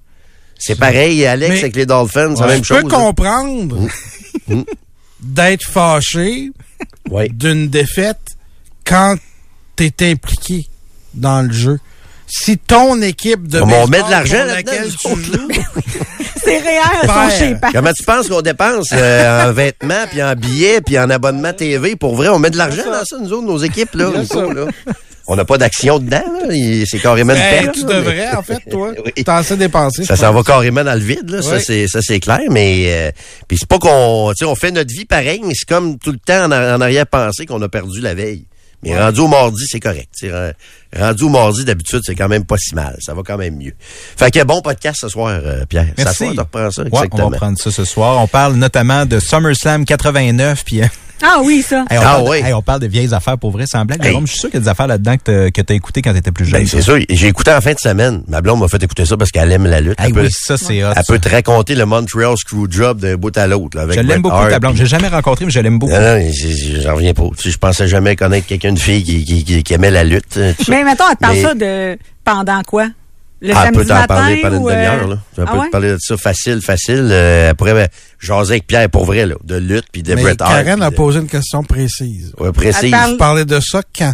[0.66, 2.84] C'est pareil, Alex Mais- avec les Dolphins, c'est la je même peux chose.
[2.92, 2.98] là.
[2.98, 3.88] comprendre
[5.20, 6.52] d'être fâché
[7.10, 7.30] Oui.
[7.30, 8.20] d'une défaite
[8.86, 9.16] quand
[9.76, 10.66] tu es impliqué
[11.14, 11.80] dans le jeu.
[12.36, 15.48] Si ton équipe de On met de l'argent laquelle tu joues,
[16.44, 17.30] C'est réel, Père.
[17.32, 21.10] son chez Comment tu penses qu'on dépense euh, en vêtements, puis en billets, puis en
[21.12, 21.96] abonnement TV?
[21.96, 24.10] Pour vrai, on met de l'argent dans ça, nous autres, nos équipes, là.
[25.28, 26.54] On n'a pas d'action dedans, là.
[26.90, 27.76] C'est carrément une ben, perte.
[27.76, 28.92] tu là, devrais, en fait, toi.
[29.06, 29.24] Oui.
[29.24, 30.04] T'as assez dépensé.
[30.04, 31.42] Ça s'en va carrément dans le vide, là.
[31.42, 31.64] Ça, Oui.
[31.66, 32.42] c'est, ça, c'est clair.
[32.50, 33.12] Mais, euh,
[33.48, 36.12] puis c'est pas qu'on, tu sais, on fait notre vie pareil, mais c'est comme tout
[36.12, 38.46] le temps en, en arrière-pensée qu'on a perdu la veille.
[38.82, 40.10] Mais rendu au mardi, c'est correct.
[40.12, 40.30] sais.
[40.30, 40.52] Ren-
[40.98, 42.96] Rendu au mardi, d'habitude, c'est quand même pas si mal.
[43.00, 43.74] Ça va quand même mieux.
[44.18, 45.88] Fait que bon podcast ce soir, euh, Pierre.
[45.98, 46.30] Ça Merci.
[46.30, 47.26] tu ça, Ouais, exactement.
[47.26, 48.22] on va prendre ça ce soir.
[48.22, 50.82] On parle notamment de SummerSlam 89, puis...
[50.82, 50.86] euh,
[51.22, 51.86] Ah oui, ça.
[51.90, 52.38] hey, on, Ah parle oui.
[52.44, 54.02] hey, on parle de vieilles affaires pour vrai, sans blague.
[54.04, 54.10] Hey.
[54.10, 56.02] Jérôme, je suis sûr qu'il y a des affaires là-dedans que t'as, que t'as écouté
[56.02, 56.60] quand t'étais plus jeune.
[56.62, 56.98] Ben, c'est sûr.
[57.10, 58.24] J'ai écouté en fin de semaine.
[58.28, 60.00] Ma blonde m'a fait écouter ça parce qu'elle aime la lutte.
[60.00, 61.04] Hey, elle peut, oui, ça, c'est elle ça.
[61.08, 63.78] peut te raconter le Montreal Screwjob d'un bout à l'autre.
[63.78, 64.76] là, avec Je l'aime beaucoup, Hart, ta blonde.
[64.76, 65.94] J'ai jamais rencontré, mais je l'aime beaucoup.
[65.94, 66.32] Non, non,
[66.82, 67.24] j'en reviens pas.
[67.38, 70.04] Tu sais, je pensais jamais connaître quelqu'un de fille qui, qui, qui, qui aimait la
[70.04, 70.34] lutte.
[70.34, 70.42] ça.
[70.84, 72.88] Mais mettons, elle te parle Mais- ça de pendant quoi?
[73.42, 75.18] Le Ah, elle samedi peut t'en matin parler pendant une ou, euh, demi-heure, là.
[75.38, 75.66] Elle ah peut ouais?
[75.68, 77.10] te parler de ça facile, facile.
[77.12, 77.88] Euh, elle pourrait ben,
[78.20, 79.36] jaser avec Pierre pour vrai, là.
[79.44, 80.64] De lutte, puis de Mais Bret Hart.
[80.64, 82.34] Karen a de- posé une question précise.
[82.40, 82.84] Ouais, précise.
[82.86, 84.14] Elle parle- parlez de ça quand?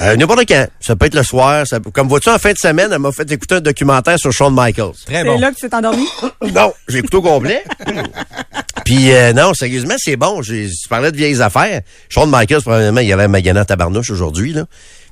[0.00, 0.66] Euh, N'importe quand.
[0.80, 1.66] Ça peut être le soir.
[1.66, 4.54] Ça Comme vois-tu, en fin de semaine, elle m'a fait écouter un documentaire sur Shawn
[4.54, 4.92] Michaels.
[5.06, 5.40] Très C'est bon.
[5.40, 6.06] là que tu t'es endormi?
[6.54, 7.64] Non, j'ai écouté au complet.
[8.84, 10.40] Puis euh, non, sérieusement, c'est bon.
[10.42, 11.80] Tu parlais de vieilles affaires.
[12.08, 14.52] Shawn Michaels, probablement, il avait magané en tabarnouche aujourd'hui.
[14.52, 14.64] là.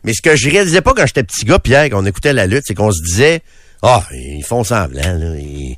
[0.07, 2.63] Mais ce que je réalisais pas quand j'étais petit gars, Pierre, qu'on écoutait la lutte,
[2.67, 3.41] c'est qu'on se disait,
[3.83, 5.03] ah, ils font semblant.
[5.03, 5.37] Là.
[5.37, 5.77] Ils-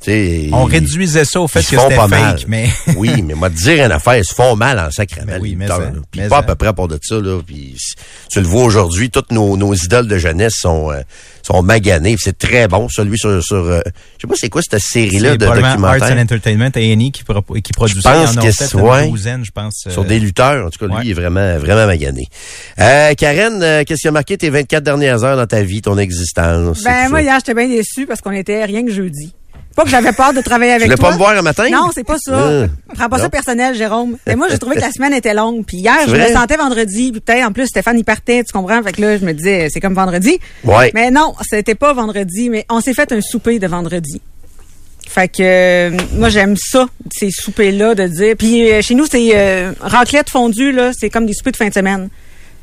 [0.00, 2.38] Tu sais, On réduisait ça au fait ils se que font c'était pas fake, mal.
[2.46, 5.26] mais oui, mais moi te dire une affaire, ils se font mal en sacrament.
[5.26, 5.90] Ben oui, mais ça.
[6.12, 7.40] Puis mais pas à peu près pour de ça là.
[7.44, 7.74] Puis
[8.30, 11.00] tu le vois aujourd'hui, toutes nos, nos idoles de jeunesse sont euh,
[11.42, 12.14] sont maganées.
[12.20, 13.56] C'est très bon, celui sur sur.
[13.56, 13.80] euh,
[14.18, 16.70] je sais pas c'est quoi cette série là c'est de probablement Arts and documentaire Entertainment,
[16.76, 18.12] A&E, qui, pro- qui produit ça.
[18.12, 19.08] pense en ont que fait c'est- une ouais.
[19.08, 19.84] douzaine, je pense.
[19.88, 20.66] sur euh, des lutteurs.
[20.66, 22.28] En tout cas, lui il est vraiment vraiment magané.
[22.78, 25.98] Euh, Karen, euh, qu'est-ce qui a marqué tes 24 dernières heures dans ta vie, ton
[25.98, 26.84] existence?
[26.84, 27.22] Ben moi ça?
[27.24, 29.34] hier j'étais bien déçue parce qu'on était rien que jeudi.
[29.78, 31.08] Pas que j'avais peur de travailler Tu avec voulais toi.
[31.10, 31.68] pas me voir un matin?
[31.70, 32.32] Non, c'est pas ça.
[32.32, 32.66] Euh,
[32.96, 33.22] Prends pas non.
[33.22, 34.16] ça personnel, Jérôme.
[34.26, 35.64] Et moi, j'ai trouvé que la semaine était longue.
[35.64, 37.12] Puis hier, je me sentais vendredi.
[37.12, 38.82] Puis peut-être, en plus, Stéphane, il partait, tu comprends?
[38.82, 40.40] Fait que là, je me disais, c'est comme vendredi.
[40.64, 40.90] Ouais.
[40.94, 44.20] Mais non, c'était pas vendredi, mais on s'est fait un souper de vendredi.
[45.08, 49.06] Fait que euh, moi j'aime ça ces soupers là de dire puis euh, chez nous
[49.10, 52.10] c'est euh, raclette fondue là, c'est comme des soupers de fin de semaine.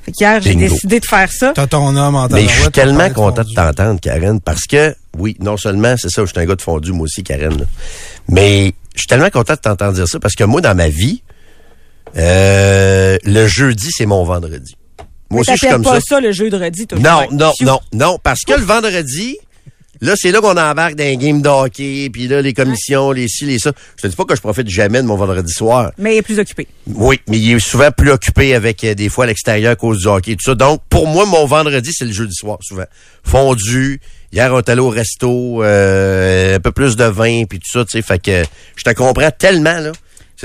[0.06, 1.52] Fait qu'hier j'ai décidé de faire ça.
[1.56, 5.36] T'as ton homme en Mais je suis tellement content de t'entendre, Karen, parce que, oui,
[5.40, 7.66] non seulement, c'est ça, je suis un gars de fondu, moi aussi, Karen, là.
[8.30, 11.24] mais je suis tellement content de t'entendre dire ça, parce que moi, dans ma vie,
[12.18, 14.76] euh, le jeudi, c'est mon vendredi.
[15.00, 16.02] Moi Mais aussi, je suis comme pas ça.
[16.08, 17.00] ça le jeudi toi.
[17.00, 19.38] Non, non, non, non, parce que le vendredi,
[20.02, 23.28] là, c'est là qu'on embarque dans un game de hockey, puis là, les commissions, les
[23.28, 23.72] ci, les ça.
[23.98, 25.92] Je te dis pas que je profite jamais de mon vendredi soir.
[25.98, 26.68] Mais il est plus occupé.
[26.88, 30.00] Oui, mais il est souvent plus occupé avec euh, des fois à l'extérieur à cause
[30.00, 30.56] du hockey et tout ça.
[30.56, 32.86] Donc, pour moi, mon vendredi, c'est le jeudi soir, souvent.
[33.24, 34.00] Fondu.
[34.32, 37.86] Hier, on est allé au resto, euh, un peu plus de vin, puis tout ça,
[37.86, 38.02] tu sais.
[38.02, 38.44] Fait que
[38.76, 39.92] je te comprends tellement, là.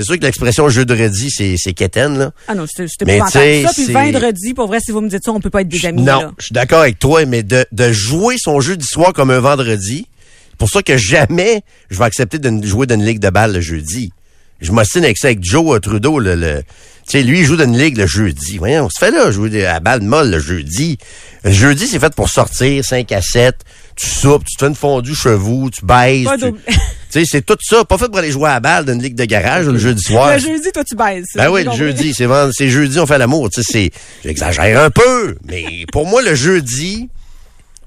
[0.01, 2.31] C'est sûr que l'expression jeudi, c'est, c'est quétaine, là.
[2.47, 5.31] Ah non, c'était sais, Ça, puis c'est- vendredi, pour vrai, si vous me dites ça,
[5.31, 6.01] on peut pas être des amis.
[6.01, 9.39] non, je suis d'accord avec toi, mais de, de jouer son jeudi soir comme un
[9.39, 10.07] vendredi,
[10.49, 13.53] c'est pour ça que jamais je vais accepter de jouer dans une ligue de balle
[13.53, 14.11] le jeudi.
[14.59, 16.63] Je m'ostine avec ça avec Joe euh, Trudeau, le, le-
[17.07, 18.57] tu sais, lui, il joue dans une ligue le jeudi.
[18.57, 20.97] Voyons, on se fait là, jouer à balle molle le jeudi.
[21.43, 23.55] Le jeudi, c'est fait pour sortir, 5 à 7,
[24.01, 26.25] tu soupes, tu te fais une fondue chevaux, tu baises.
[27.11, 27.83] Tu sais, c'est tout ça.
[27.83, 30.31] Pas fait pour aller jouer à balle dans une ligue de garage le jeudi soir.
[30.33, 31.25] Le jeudi, toi, tu baises.
[31.35, 33.49] Ben oui, le jeudi, c'est vend- c'est jeudi, on fait l'amour.
[33.49, 33.91] Tu sais,
[34.23, 37.09] j'exagère un peu, mais pour moi, le jeudi,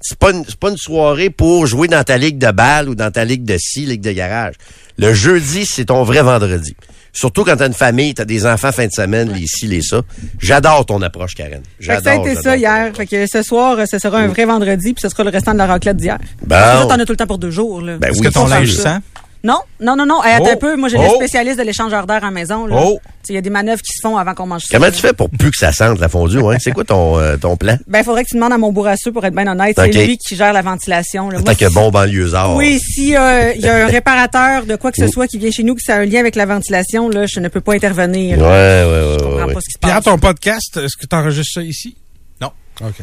[0.03, 3.11] c'est pas une, pas une soirée pour jouer dans ta ligue de balle ou dans
[3.11, 4.57] ta ligue de scie, ligue de garage.
[4.99, 6.77] Le jeudi, c'est ton vrai vendredi.
[7.17, 10.03] Surtout quand t'as une famille, t'as des enfants fin de semaine, les ci, les ça.
[10.41, 11.63] J'adore ton approche, Karen.
[11.79, 12.13] Que ça a J'adore.
[12.27, 12.93] été j'adore ça hier.
[12.95, 15.59] Fait que ce soir, ce sera un vrai vendredi, puis ce sera le restant de
[15.59, 16.19] la raclette d'hier.
[16.45, 16.57] Bon.
[16.57, 17.81] Ça, t'en as tout le temps pour deux jours.
[17.81, 17.99] Là.
[17.99, 18.99] Ben Est-ce oui, que ton linge sent?
[19.45, 20.25] Non, non, non, non.
[20.25, 20.53] Hey, attends Oh.
[20.53, 20.77] un peu.
[20.77, 21.03] Moi, j'ai Oh.
[21.03, 22.67] les spécialistes de l'échangeur d'air à la maison.
[22.67, 22.77] là.
[22.83, 22.99] Oh.
[23.29, 24.77] Il y a des manœuvres qui se font avant qu'on mange ça.
[24.79, 26.57] Comment tu fais pour plus que ça sente la fondue, ouais?
[26.61, 27.77] C'est quoi ton, euh, ton plan?
[27.87, 29.77] Ben, il faudrait que tu demandes à mon bourrasseux pour être bien honnête.
[29.79, 31.29] C'est lui qui gère la ventilation.
[31.31, 31.39] là.
[31.39, 32.57] En Moi, tant que si- bon banlieusard.
[32.57, 33.53] Oui, s'il y a
[33.85, 36.21] un réparateur de quoi que ce soit qui vient chez nous, qui a un lien
[36.21, 38.39] avec la ventilation, là, je ne peux pas intervenir.
[38.39, 39.55] Ouais, ouais, ouais, Je comprends ouais.
[39.55, 40.05] pas ce qui se Pierre, passe.
[40.05, 41.97] ton podcast, est-ce que tu enregistres ça ici?
[42.41, 42.51] Non?
[42.83, 42.95] OK.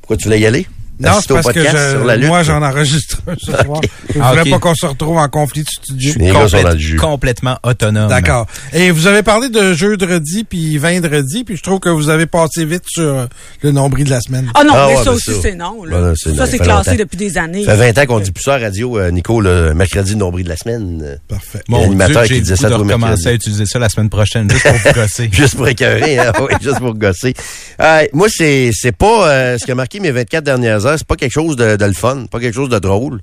[0.00, 0.66] Pourquoi tu voulais y aller?
[1.00, 2.28] Non, c'est parce que podcast sur la je, lutte?
[2.28, 3.80] moi, j'en enregistre un ce soir.
[4.14, 4.50] Je Ah, voulais ok.
[4.50, 6.12] pas qu'on se retrouve en conflit de studio.
[6.32, 6.96] Complète- le jus.
[6.96, 8.08] complètement autonome.
[8.08, 8.46] D'accord.
[8.72, 12.64] Et vous avez parlé de jeudi puis vendredi, puis je trouve que vous avez passé
[12.64, 13.28] vite sur
[13.62, 14.50] le nombril de la semaine.
[14.54, 15.84] Ah non, Ah mais ouais, ça ben aussi, c'est non.
[15.84, 15.98] Là.
[16.00, 17.02] Non, ça, c'est classé longtemps.
[17.04, 17.64] depuis des années.
[17.64, 20.12] Ça fait 20 ans qu'on dit plus ça à la radio, euh, Nico, le mercredi,
[20.12, 21.18] le nombril de la semaine.
[21.28, 21.60] Parfait.
[21.68, 23.28] Mon L'animateur Dieu, qui disait ça les recommencer mercredis.
[23.28, 25.28] à utiliser ça la semaine prochaine, juste pour vous gosser.
[25.32, 26.32] Juste pour écœurer, hein?
[26.40, 27.34] oui, juste pour gosser.
[27.80, 31.06] Euh, moi, c'est c'est pas euh, ce qui a marqué mes 24 dernières heures, c'est
[31.06, 33.20] pas quelque chose de, de le fun, pas quelque chose de drôle.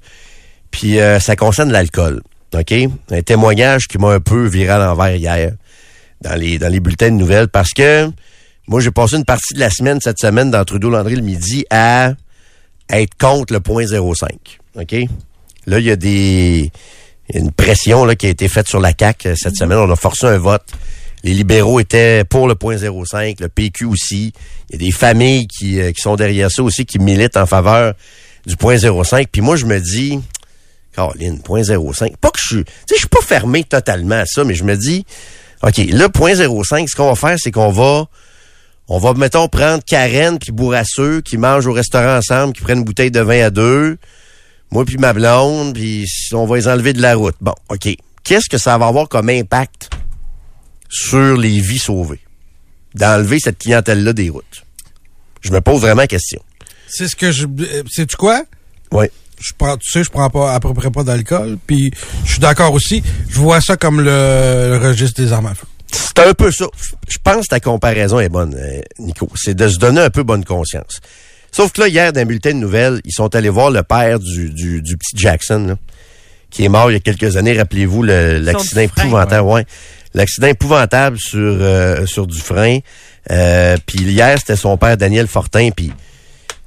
[0.72, 2.22] Puis euh, ça concerne l'alcool.
[2.54, 2.74] OK?
[3.12, 5.54] Un témoignage qui m'a un peu viré à l'envers hier
[6.22, 8.10] dans les dans les bulletins de nouvelles parce que
[8.68, 11.66] moi j'ai passé une partie de la semaine cette semaine dans Trudeau Landry le midi
[11.70, 12.14] à
[12.90, 14.60] être contre le point 05.
[14.76, 14.96] OK?
[15.68, 16.72] Là, il y a des
[17.30, 19.56] il y a une pression là, qui a été faite sur la CAQ euh, cette
[19.56, 19.80] semaine.
[19.80, 20.66] On a forcé un vote.
[21.26, 24.32] Les libéraux étaient pour le point 05, le PQ aussi.
[24.70, 27.48] Il y a des familles qui, euh, qui sont derrière ça aussi, qui militent en
[27.48, 27.96] faveur
[28.46, 29.28] du point 05.
[29.32, 30.20] Puis moi, je me dis,
[30.96, 32.16] Caroline, point 05.
[32.18, 34.64] Pas que je suis, tu sais, je suis pas fermé totalement à ça, mais je
[34.64, 35.04] me dis,
[35.64, 38.06] OK, le point 05, ce qu'on va faire, c'est qu'on va,
[38.88, 42.84] on va, mettons, prendre Karen puis Bourrasseux qui mangent au restaurant ensemble, qui prennent une
[42.84, 43.98] bouteille de vin à deux.
[44.70, 47.36] Moi puis ma blonde, puis on va les enlever de la route.
[47.42, 47.90] Bon, OK.
[48.24, 49.90] Qu'est-ce que ça va avoir comme impact?
[50.90, 52.20] Sur les vies sauvées?
[52.94, 54.64] D'enlever cette clientèle-là des routes.
[55.42, 56.42] Je me pose vraiment la question.
[56.88, 57.46] C'est ce que je.
[57.46, 58.44] euh, Sais-tu quoi?
[58.92, 59.06] Oui.
[59.40, 61.92] Je prends, tu sais, je prends pas à peu près pas d'alcool, puis
[62.24, 63.04] je suis d'accord aussi.
[63.30, 65.66] Je vois ça comme le, le registre des armes à feu.
[65.92, 66.66] C'est un peu ça.
[67.10, 69.30] Je pense que ta comparaison est bonne, euh, Nico.
[69.36, 71.02] C'est de se donner un peu bonne conscience.
[71.52, 74.20] Sauf que là, hier, dans un bulletin de nouvelles, ils sont allés voir le père
[74.20, 75.76] du, du, du petit Jackson, là,
[76.50, 77.58] qui est mort il y a quelques années.
[77.58, 79.48] Rappelez-vous le- l'accident épouvantable.
[79.48, 79.66] Ouais.
[80.16, 82.80] L'accident épouvantable sur, euh, sur du frein.
[83.32, 85.70] Euh, puis hier, c'était son père, Daniel Fortin.
[85.76, 85.92] Puis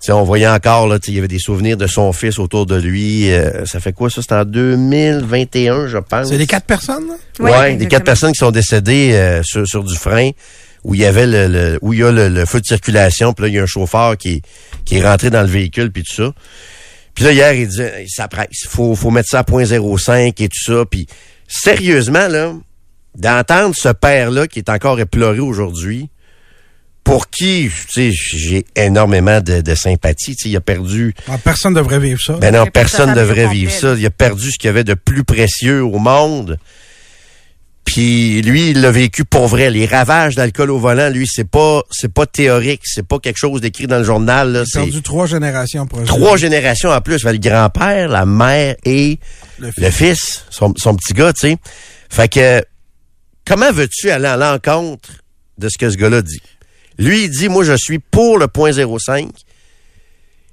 [0.01, 2.39] sais, on voyait encore, là, tu sais, il y avait des souvenirs de son fils
[2.39, 3.33] autour de lui.
[3.33, 4.23] Euh, ça fait quoi, ça?
[4.23, 6.29] C'était en 2021, je pense.
[6.29, 7.15] C'est les quatre personnes, là?
[7.41, 7.89] Ouais, Oui, des exactement.
[7.89, 10.31] quatre personnes qui sont décédées euh, sur, sur du frein
[10.85, 13.33] où il y avait le, le- où il y a le, le feu de circulation,
[13.33, 14.43] puis là il y a un chauffeur qui
[14.85, 16.33] qui est rentré dans le véhicule puis tout ça.
[17.15, 20.63] Puis là hier il disait ça presse, faut faut mettre ça à 0.05 et tout
[20.65, 21.09] ça puis
[21.49, 22.53] sérieusement là
[23.17, 26.09] d'entendre ce père là qui est encore éploré aujourd'hui
[27.05, 31.39] pour qui tu sais j'ai énormément de, de sympathie, tu sais il a perdu Ah,
[31.39, 32.35] personne ne devrait vivre ça.
[32.35, 33.95] ben non, Il a perdu personne ne devrait vivre ça.
[33.97, 36.59] Il a perdu ce qu'il y avait de plus précieux au monde.
[37.85, 39.71] Puis lui, il l'a vécu pour vrai.
[39.71, 43.63] Les ravages d'alcool au volant, lui, c'est pas c'est pas théorique, c'est pas quelque chose
[43.63, 44.53] d'écrit dans le journal.
[44.53, 44.59] Là.
[44.59, 46.07] Il a C'est perdu trois générations proches.
[46.07, 47.19] trois générations en plus.
[47.23, 49.19] Fait le grand-père, la mère et
[49.59, 49.83] Le fils.
[49.85, 51.57] le fils, son, son petit gars, tu sais.
[52.11, 52.63] Fait que
[53.49, 55.09] comment veux-tu aller à l'encontre
[55.57, 56.41] de ce que ce gars-là dit?
[56.99, 59.31] Lui, il dit, moi, je suis pour le point 05.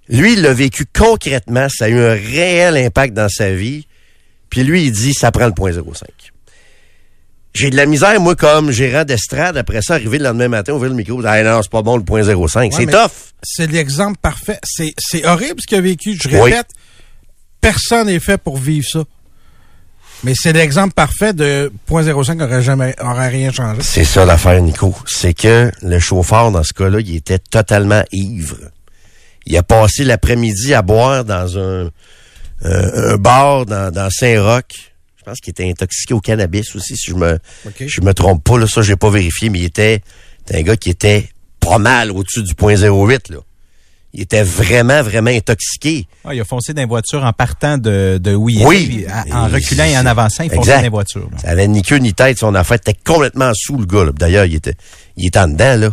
[0.08, 1.68] Lui, il l'a vécu concrètement.
[1.70, 3.86] Ça a eu un réel impact dans sa vie.
[4.50, 5.82] Puis lui, il dit, ça prend le point 05.
[7.54, 10.89] J'ai de la misère, moi, comme gérant d'estrade, après ça, arriver le lendemain matin, ouvrir
[10.89, 12.74] le micro, ah non, c'est pas bon le point 05.
[12.74, 13.12] c'est tough.
[13.41, 14.60] C'est l'exemple parfait.
[14.64, 16.18] C'est, horrible ce qu'il a vécu.
[16.22, 16.52] Je Oui.
[16.52, 16.68] répète,
[17.62, 19.04] personne n'est fait pour vivre ça.
[20.26, 23.84] Mais c'est l'exemple parfait de .05 aurait jamais aurait rien changé.
[23.84, 24.95] C'est ça l'affaire, Nico.
[25.05, 28.57] C'est que le chauffeur, dans ce cas-là, il était totalement ivre.
[29.45, 31.91] Il a passé l'après-midi à boire dans un,
[32.65, 34.93] euh, un bar dans, dans Saint-Roch.
[35.15, 37.38] Je pense qu'il était intoxiqué au cannabis aussi, si je me
[37.80, 38.57] je me trompe pas.
[38.57, 40.01] Là, ça, j'ai pas vérifié, mais il était
[40.51, 43.30] un gars qui était pas mal au-dessus du point 08.
[43.30, 43.38] Là.
[44.18, 46.07] Il était vraiment, vraiment intoxiqué.
[46.24, 48.78] Ah, il a foncé dans les voitures en partant de, de où il Oui.
[48.78, 50.76] était, puis à- en reculant et en avançant, il foncait Exact.
[50.78, 51.30] dans les voitures.
[51.32, 51.38] là.
[51.39, 54.05] Ça avait ni queue ni tête, son affaire était complètement sous le gars.
[54.18, 54.76] D'ailleurs, il était,
[55.18, 55.89] il était en dedans, là.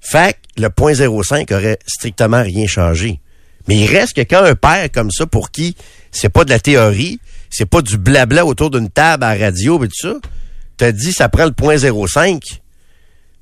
[0.00, 3.20] Fait que le point 05 aurait strictement rien changé.
[3.68, 5.76] Mais il reste que quand un père comme ça, pour qui
[6.10, 9.84] c'est pas de la théorie, c'est pas du blabla autour d'une table à la radio
[9.84, 10.14] et tout ça,
[10.78, 12.42] te dit ça prend le point 05,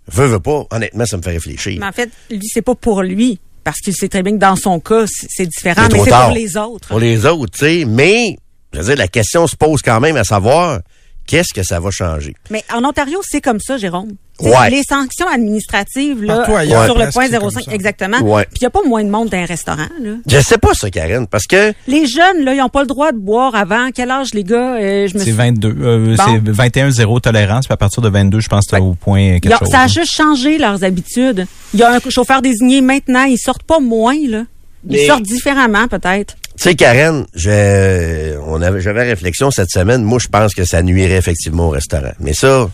[0.09, 1.79] veux, veux pas, honnêtement, ça me fait réfléchir.
[1.79, 3.39] Mais en fait, lui, c'est pas pour lui.
[3.69, 6.57] Parce qu'il sait très bien que dans son cas, c'est différent, mais c'est pour les
[6.57, 6.89] autres.
[6.89, 7.85] Pour les autres, tu sais.
[7.87, 8.39] Mais,
[8.73, 10.81] je veux dire, la question se pose quand même à savoir,
[11.29, 12.35] qu'est-ce que ça va changer?
[12.51, 14.11] Mais en Ontario, c'est comme ça, Jérôme.
[14.41, 14.71] Ouais.
[14.71, 17.73] Les sanctions administratives là, Partout ailleurs, sur le point c'est comme 05, ça.
[17.73, 18.19] exactement.
[18.21, 18.45] Ouais.
[18.45, 19.89] Puis il n'y a pas moins de monde dans un restaurant.
[20.01, 20.11] Là.
[20.29, 23.11] Je sais pas ça, Karen, parce que Les jeunes, là, ils n'ont pas le droit
[23.11, 23.89] de boire avant.
[23.93, 24.77] Quel âge, les gars?
[24.77, 25.75] Euh, je me C'est suis- 22.
[25.81, 26.23] euh, Bon.
[26.25, 29.59] C'est 21 0 tolérance, puis à partir de 22, je pense que au point quelque
[29.59, 29.71] chose.
[29.71, 31.47] ça a juste changé leurs habitudes.
[31.75, 33.25] Il y a un chauffeur désigné maintenant.
[33.25, 34.45] Ils sortent pas moins, là.
[34.89, 36.37] Ils Mais- sortent différemment, peut-être.
[36.59, 40.03] Tu sais, Karen, j'ai- on avait, j'avais réflexion cette semaine.
[40.03, 42.11] Moi, je pense que ça nuirait effectivement au restaurant.
[42.19, 42.69] Mais ça,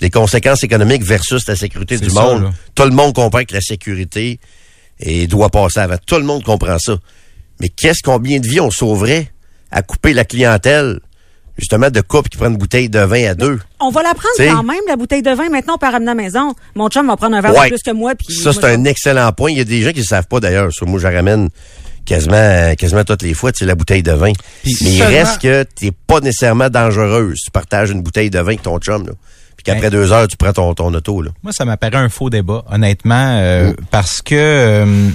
[0.00, 2.50] les conséquences économiques versus la sécurité du ça, monde, là.
[2.74, 4.40] tout le monde comprend que la sécurité
[5.00, 5.96] et doit passer avant.
[6.06, 6.96] Tout le monde comprend ça.
[7.60, 9.30] Mais qu'est-ce combien de vies on sauverait
[9.70, 11.00] à couper la clientèle,
[11.58, 13.58] justement, de couples qui prennent une bouteille de vin à deux?
[13.80, 14.48] On va la prendre T'sais.
[14.48, 15.50] quand même, la bouteille de vin.
[15.50, 16.54] Maintenant, on peut la ramener à la maison.
[16.74, 17.66] Mon chum va prendre un verre Ouais.
[17.68, 18.14] de plus que moi.
[18.14, 19.50] Puis Ça, c'est un excellent point.
[19.50, 20.70] Il y a des gens qui ne savent pas d'ailleurs.
[20.86, 21.50] Moi, je la ramène
[22.06, 24.32] quasiment, quasiment toutes les fois, tu sais, la bouteille de vin.
[24.64, 27.40] Mais il seulement- reste que t'es pas nécessairement dangereuse.
[27.44, 29.12] Tu partages une bouteille de vin avec ton chum, là.
[29.56, 31.30] Puis qu'après Ben- deux heures, tu prends ton, ton auto, là.
[31.42, 33.82] Moi, ça m'apparaît un faux débat, honnêtement, euh, Oh.
[33.90, 34.34] parce que...
[34.34, 35.08] euh,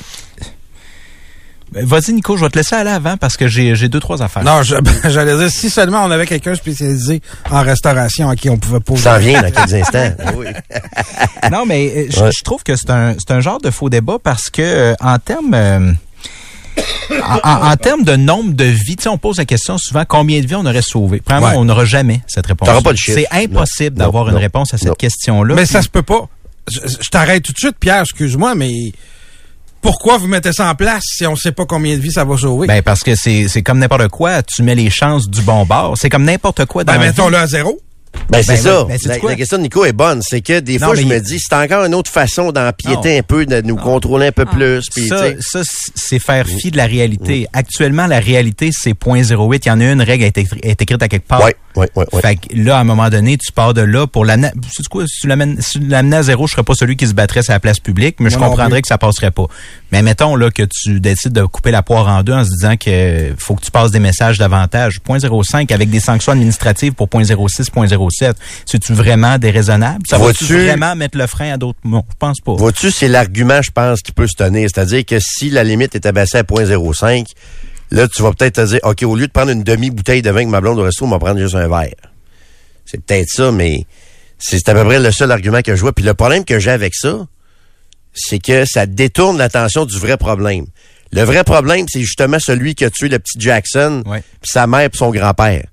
[1.73, 4.43] Vas-y, Nico, je vais te laisser aller avant parce que j'ai j'ai deux, trois affaires.
[4.43, 4.75] Non, je-
[5.09, 9.03] j'allais dire, si seulement on avait quelqu'un spécialisé en restauration à qui on pouvait poser.
[9.03, 10.11] Ça en vient dans quelques instants.
[10.35, 10.47] Oui.
[11.49, 12.29] Non, mais euh, je, Ouais.
[12.37, 15.17] je trouve que c'est un, c'est un genre de faux débat parce que euh, en
[15.17, 15.93] termes euh,
[17.23, 20.47] en, en- en termes de nombre de vies, on pose la question souvent combien de
[20.47, 21.21] vies on aurait sauvé.
[21.23, 21.55] Premièrement, Ouais.
[21.57, 22.69] on n'aura jamais cette réponse.
[22.95, 25.55] C'est impossible d'avoir une non, réponse à cette question-là.
[25.55, 26.27] Mais Puis- ça se peut pas.
[26.71, 28.93] Je, je t'arrête tout de suite, Pierre, excuse-moi, mais
[29.81, 32.37] pourquoi vous mettez ça en place si on sait pas combien de vies ça va
[32.37, 32.67] sauver?
[32.67, 35.95] Ben parce que c'est comme n'importe quoi, tu mets les chances du bon bord.
[35.97, 37.09] C'est comme n'importe quoi dans Ben, la vie.
[37.17, 37.79] mettons-le à zéro.
[38.29, 38.83] Ben, c'est Ben, ça.
[38.85, 38.97] ben,
[39.27, 40.21] la, question de Nico est bonne.
[40.21, 43.23] C'est que des Non, fois, je me dis, c'est encore une autre façon d'empiéter un
[43.23, 44.85] peu, de nous contrôler un peu plus.
[44.93, 45.61] Puis, ça, ça,
[45.95, 47.47] c'est faire fi de la réalité.
[47.53, 49.61] Actuellement, la réalité, c'est 0.08.
[49.65, 51.43] Il y en a une règle qui a été est écrite à quelque part.
[51.43, 52.21] Ouais, ouais, ouais, ouais.
[52.21, 54.49] Fait que là, à un moment donné, tu pars de là pour l'amener.
[54.71, 55.05] C'est quoi?
[55.07, 57.59] Si tu si l'amenais à zéro, je serais pas celui qui se battrait sur la
[57.59, 58.81] place publique, mais je Moi comprendrais plus.
[58.83, 59.45] que ça passerait pas.
[59.91, 62.77] Mais mettons là que tu décides de couper la poire en deux en se disant
[62.77, 64.99] que faut que tu passes des messages davantage.
[65.05, 67.69] 0.05 avec des sanctions administratives pour 0.06,
[68.09, 68.33] 0.07.
[68.65, 70.03] C'est-tu vraiment déraisonnable?
[70.09, 71.79] Ça va-tu vraiment mettre le frein à d'autres?
[71.83, 72.53] Non, je pense pas.
[72.53, 74.67] Vois-tu, c'est l'argument, je pense, qui peut se tenir.
[74.73, 77.25] C'est-à-dire que si la limite est abaissée à 0.05,
[77.91, 80.43] là, tu vas peut-être te dire, OK, au lieu de prendre une demi-bouteille de vin
[80.45, 81.93] que ma blonde au resto, on va prendre juste un verre.
[82.85, 83.85] C'est peut-être ça, mais
[84.37, 85.93] c'est à peu près le seul argument que je vois.
[85.93, 87.25] Puis le problème que j'ai avec ça,
[88.13, 90.65] c'est que ça détourne l'attention du vrai problème.
[91.13, 94.23] Le vrai problème, c'est justement celui qui a tué le petit Jackson, Ouais.
[94.43, 95.63] sa mère et son grand-père,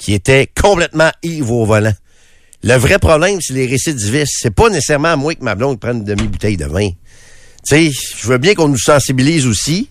[0.00, 1.92] qui était complètement ivre au volant.
[2.62, 4.32] Le vrai problème, c'est les récidivistes.
[4.40, 6.88] C'est pas nécessairement à moi que ma blonde prenne une demi-bouteille de vin.
[6.88, 6.94] Tu
[7.64, 9.89] sais, je veux bien qu'on nous sensibilise aussi,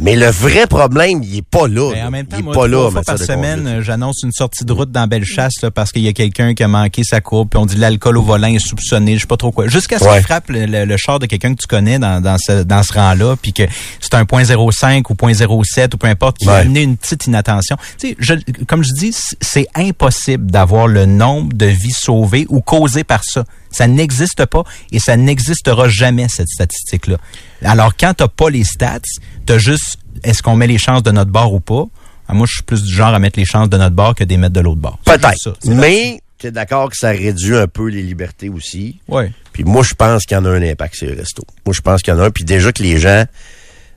[0.00, 1.90] mais le vrai problème, il est pas là.
[1.92, 2.02] Mais là.
[2.02, 3.82] Ben, en même temps, il est moi, pas là trois en fois par semaine, euh,
[3.82, 6.68] j'annonce une sortie de route dans Bellechasse là, parce qu'il y a quelqu'un qui a
[6.68, 9.52] manqué sa courbe, puis on dit l'alcool au volant est soupçonné, je sais pas trop
[9.52, 9.68] quoi.
[9.68, 10.14] Jusqu'à ce Ouais.
[10.14, 12.82] qu'il frappe le, le- le char de quelqu'un que tu connais dans, dans ce, dans
[12.82, 13.64] ce rang-là, puis que
[14.00, 16.58] c'est un point 0,5 ou point 0,7 ou peu importe, qui a Ouais.
[16.60, 17.76] amené une petite inattention.
[17.98, 18.34] Tu sais, je,
[18.66, 23.44] comme je dis, c'est impossible d'avoir le nombre de vies sauvées ou causées par ça.
[23.70, 27.18] Ça n'existe pas et ça n'existera jamais, cette statistique-là.
[27.62, 29.00] Alors, quand t'as pas les stats,
[29.46, 31.84] t'as juste, est-ce qu'on met les chances de notre bord ou pas?
[32.28, 34.24] Ah, moi, je suis plus du genre à mettre les chances de notre bord que
[34.24, 34.98] des mettre de l'autre bord.
[35.04, 35.56] Peut-être.
[35.66, 39.00] Mais, tu es d'accord que ça réduit un peu les libertés aussi.
[39.08, 39.32] Ouais.
[39.52, 41.44] Puis moi, je pense qu'il y en a un impact sur les restos.
[41.66, 42.30] Moi, je pense qu'il y en a un.
[42.30, 43.24] Puis déjà que les gens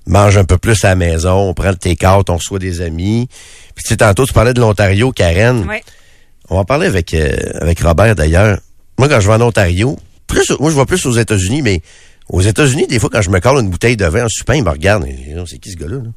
[0.05, 3.29] mangent un peu plus à la maison, on prend le take-out, on reçoit des amis.
[3.75, 5.65] Puis tu sais, tantôt, tu parlais de l'Ontario, Karen.
[5.67, 5.83] Ouais.
[6.49, 8.59] On va en parler avec, euh, avec Robert d'ailleurs.
[9.03, 11.81] Moi, quand je vais en Ontario, plus, moi, je vais plus aux États-Unis, mais
[12.29, 14.63] aux États-Unis, des fois, quand je me colle une bouteille de vin en supin, ils
[14.63, 15.05] me regardent.
[15.45, 15.97] c'est qui ce gars-là?
[15.97, 16.09] là?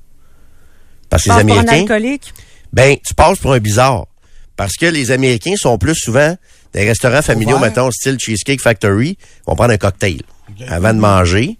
[1.11, 2.34] Parce que les Passe pour un Américains alcoolique?
[2.72, 4.07] ben, tu passes pour un bizarre.
[4.55, 6.37] Parce que les Américains sont plus souvent
[6.74, 7.70] des restaurants familiaux, Ouvert.
[7.70, 10.22] mettons, style Cheesecake Factory, ils vont prendre un cocktail
[10.68, 11.59] avant de manger.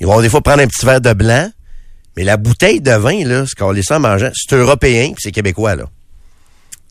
[0.00, 1.50] Ils vont des fois prendre un petit verre de blanc.
[2.16, 5.30] Mais la bouteille de vin, là, ce qu'on les sent manger, c'est européen puis c'est
[5.30, 5.84] québécois, là.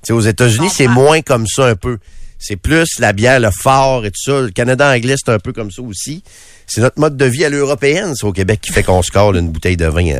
[0.03, 1.97] Tu sais, aux États-Unis, c'est moins comme ça un peu.
[2.39, 4.41] C'est plus la bière, le fort et tout ça.
[4.41, 6.23] Le Canada anglais, c'est un peu comme ça aussi.
[6.69, 9.37] C'est notre mode de vie à l'européenne, c'est au Québec qui fait qu'on se colle
[9.37, 10.15] une bouteille de vin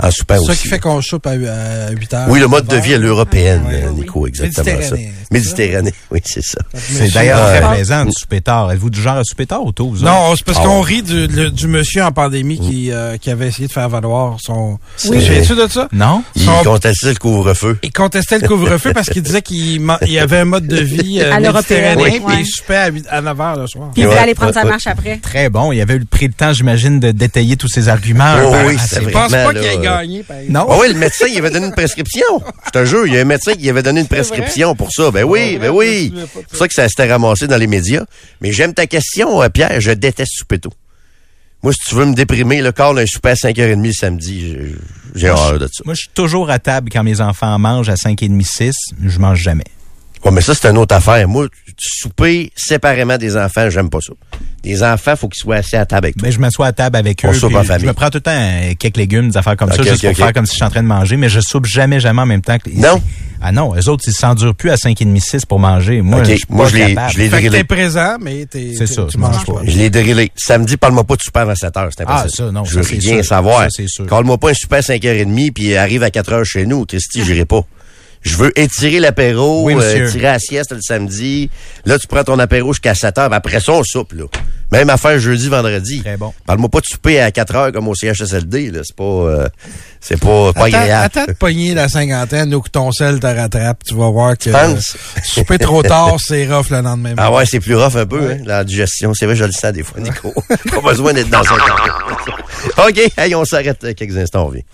[0.00, 2.26] en, en soupin C'est ça qui fait qu'on soupe à, à 8 heures.
[2.28, 4.96] Oui, le mode de vie à l'européenne, euh, oui, Nico, exactement ça.
[4.96, 6.58] Méditerranéen, c'est Méditerranée, oui, c'est ça.
[6.74, 8.72] C'est d'ailleurs très plaisant de souper tard.
[8.72, 10.04] Êtes-vous du genre à souper tard ou tôt, vous?
[10.04, 10.86] Non, c'est parce Ah qu'on ouais.
[10.86, 14.38] rit du, le- du monsieur en pandémie qui, euh, qui avait essayé de faire valoir
[14.42, 14.78] son...
[15.08, 15.20] Oui.
[15.20, 15.88] J'ai-tu de ça?
[15.92, 16.24] Non?
[16.34, 17.78] Il contestait le couvre-feu.
[17.84, 21.32] Il contestait le couvre-feu parce qu'il disait qu'il il avait un mode de vie euh,
[21.32, 22.34] À l'européenne, méditerranéen, oui.
[22.34, 23.90] puis il soupait à, 8 à 9 heures le soir.
[23.92, 25.18] Puis il voulait aller prendre sa marche après.
[25.18, 25.70] Très bon.
[25.70, 28.34] Il avait eu pris le temps, j'imagine, de détailler tous ses arguments.
[28.44, 29.12] Oh Ben, oui, c'est Je vrai.
[29.12, 30.22] pense Vraiment, pas là, qu'il ait gagné.
[30.22, 30.36] par.
[30.48, 30.66] Non?
[30.70, 32.24] Ah oui, le médecin, il avait donné une prescription.
[32.66, 35.10] Je te jure, il y a un médecin qui avait donné une prescription pour ça.
[35.10, 36.12] Ben oui, ben oui.
[36.14, 38.04] je C'est pour ça que ça s'était ramassé dans les médias.
[38.40, 39.80] Mais j'aime ta question, euh, Pierre.
[39.80, 40.72] Je déteste souper tôt.
[41.62, 44.74] Moi, si tu veux me déprimer, le corps d'un souper à 5h30 le samedi, j'ai-
[45.14, 45.82] j'ai horreur de ça.
[45.86, 48.74] Moi, je suis toujours à table quand mes enfants mangent à 5h30, 6.
[49.02, 49.64] Je mange jamais.
[50.24, 51.28] Ouais, mais ça, c'est une autre affaire.
[51.28, 54.12] Moi, souper séparément des enfants, j'aime pas ça.
[54.64, 56.26] Les enfants, faut qu'ils soient assis à table avec toi.
[56.26, 57.34] Mais je m'assois à table avec On eux.
[57.34, 57.86] soupe en je famille.
[57.86, 60.32] me prends tout le temps euh, quelques légumes, des affaires comme ça, juste pour faire
[60.32, 62.40] comme si je suis en train de manger, mais je soupe jamais, jamais en même
[62.40, 63.02] temps que Non?
[63.42, 66.00] Ah non, eux autres, ils s'endurent plus à 5h30, 6 pour manger.
[66.00, 67.50] Moi, je suis moi, pas je l'ai- je l'ai drillé.
[67.50, 69.60] t'es présent, mais t'es, C'est ça, tu manges pas.
[69.64, 70.32] Je l'ai drillé.
[70.34, 71.90] Samedi, parle-moi pas de super à 7 heures.
[71.94, 72.30] C'est impossible.
[72.32, 73.24] Ah, ça, non, Je veux c'est rien sûr.
[73.26, 73.60] savoir.
[73.64, 74.06] Ça, c'est sûr.
[74.06, 76.86] Parle-moi pas un super à 5h30 puis arrive à 4 heures chez nous.
[76.86, 77.60] Christy, j'irai pas.
[78.24, 81.50] Je veux étirer l'apéro, Oui, euh, tirer à la sieste le samedi.
[81.84, 83.32] Là, tu prends ton apéro jusqu'à 7 heures.
[83.32, 84.24] Après ça, on soupe, là.
[84.72, 86.00] Même affaire jeudi, vendredi.
[86.00, 86.32] Très bon.
[86.46, 88.80] Parle-moi pas de souper à 4 heures comme au CHSLD, là.
[88.82, 89.48] C'est pas, euh,
[90.00, 91.04] c'est pas, pas Attends, agréable.
[91.04, 93.84] attends de pogner la cinquantaine ou que ton sel te rattrape.
[93.86, 94.74] Tu vas voir que euh,
[95.22, 97.14] souper trop tard, c'est rough le lendemain.
[97.18, 99.12] Ah ouais, c'est plus rough un peu, hein, la digestion.
[99.12, 100.32] C'est vrai, je le sens des fois, Nico.
[100.70, 101.58] pas besoin d'être dans un
[102.88, 104.64] OK, hey, on s'arrête euh, quelques instants, on revient.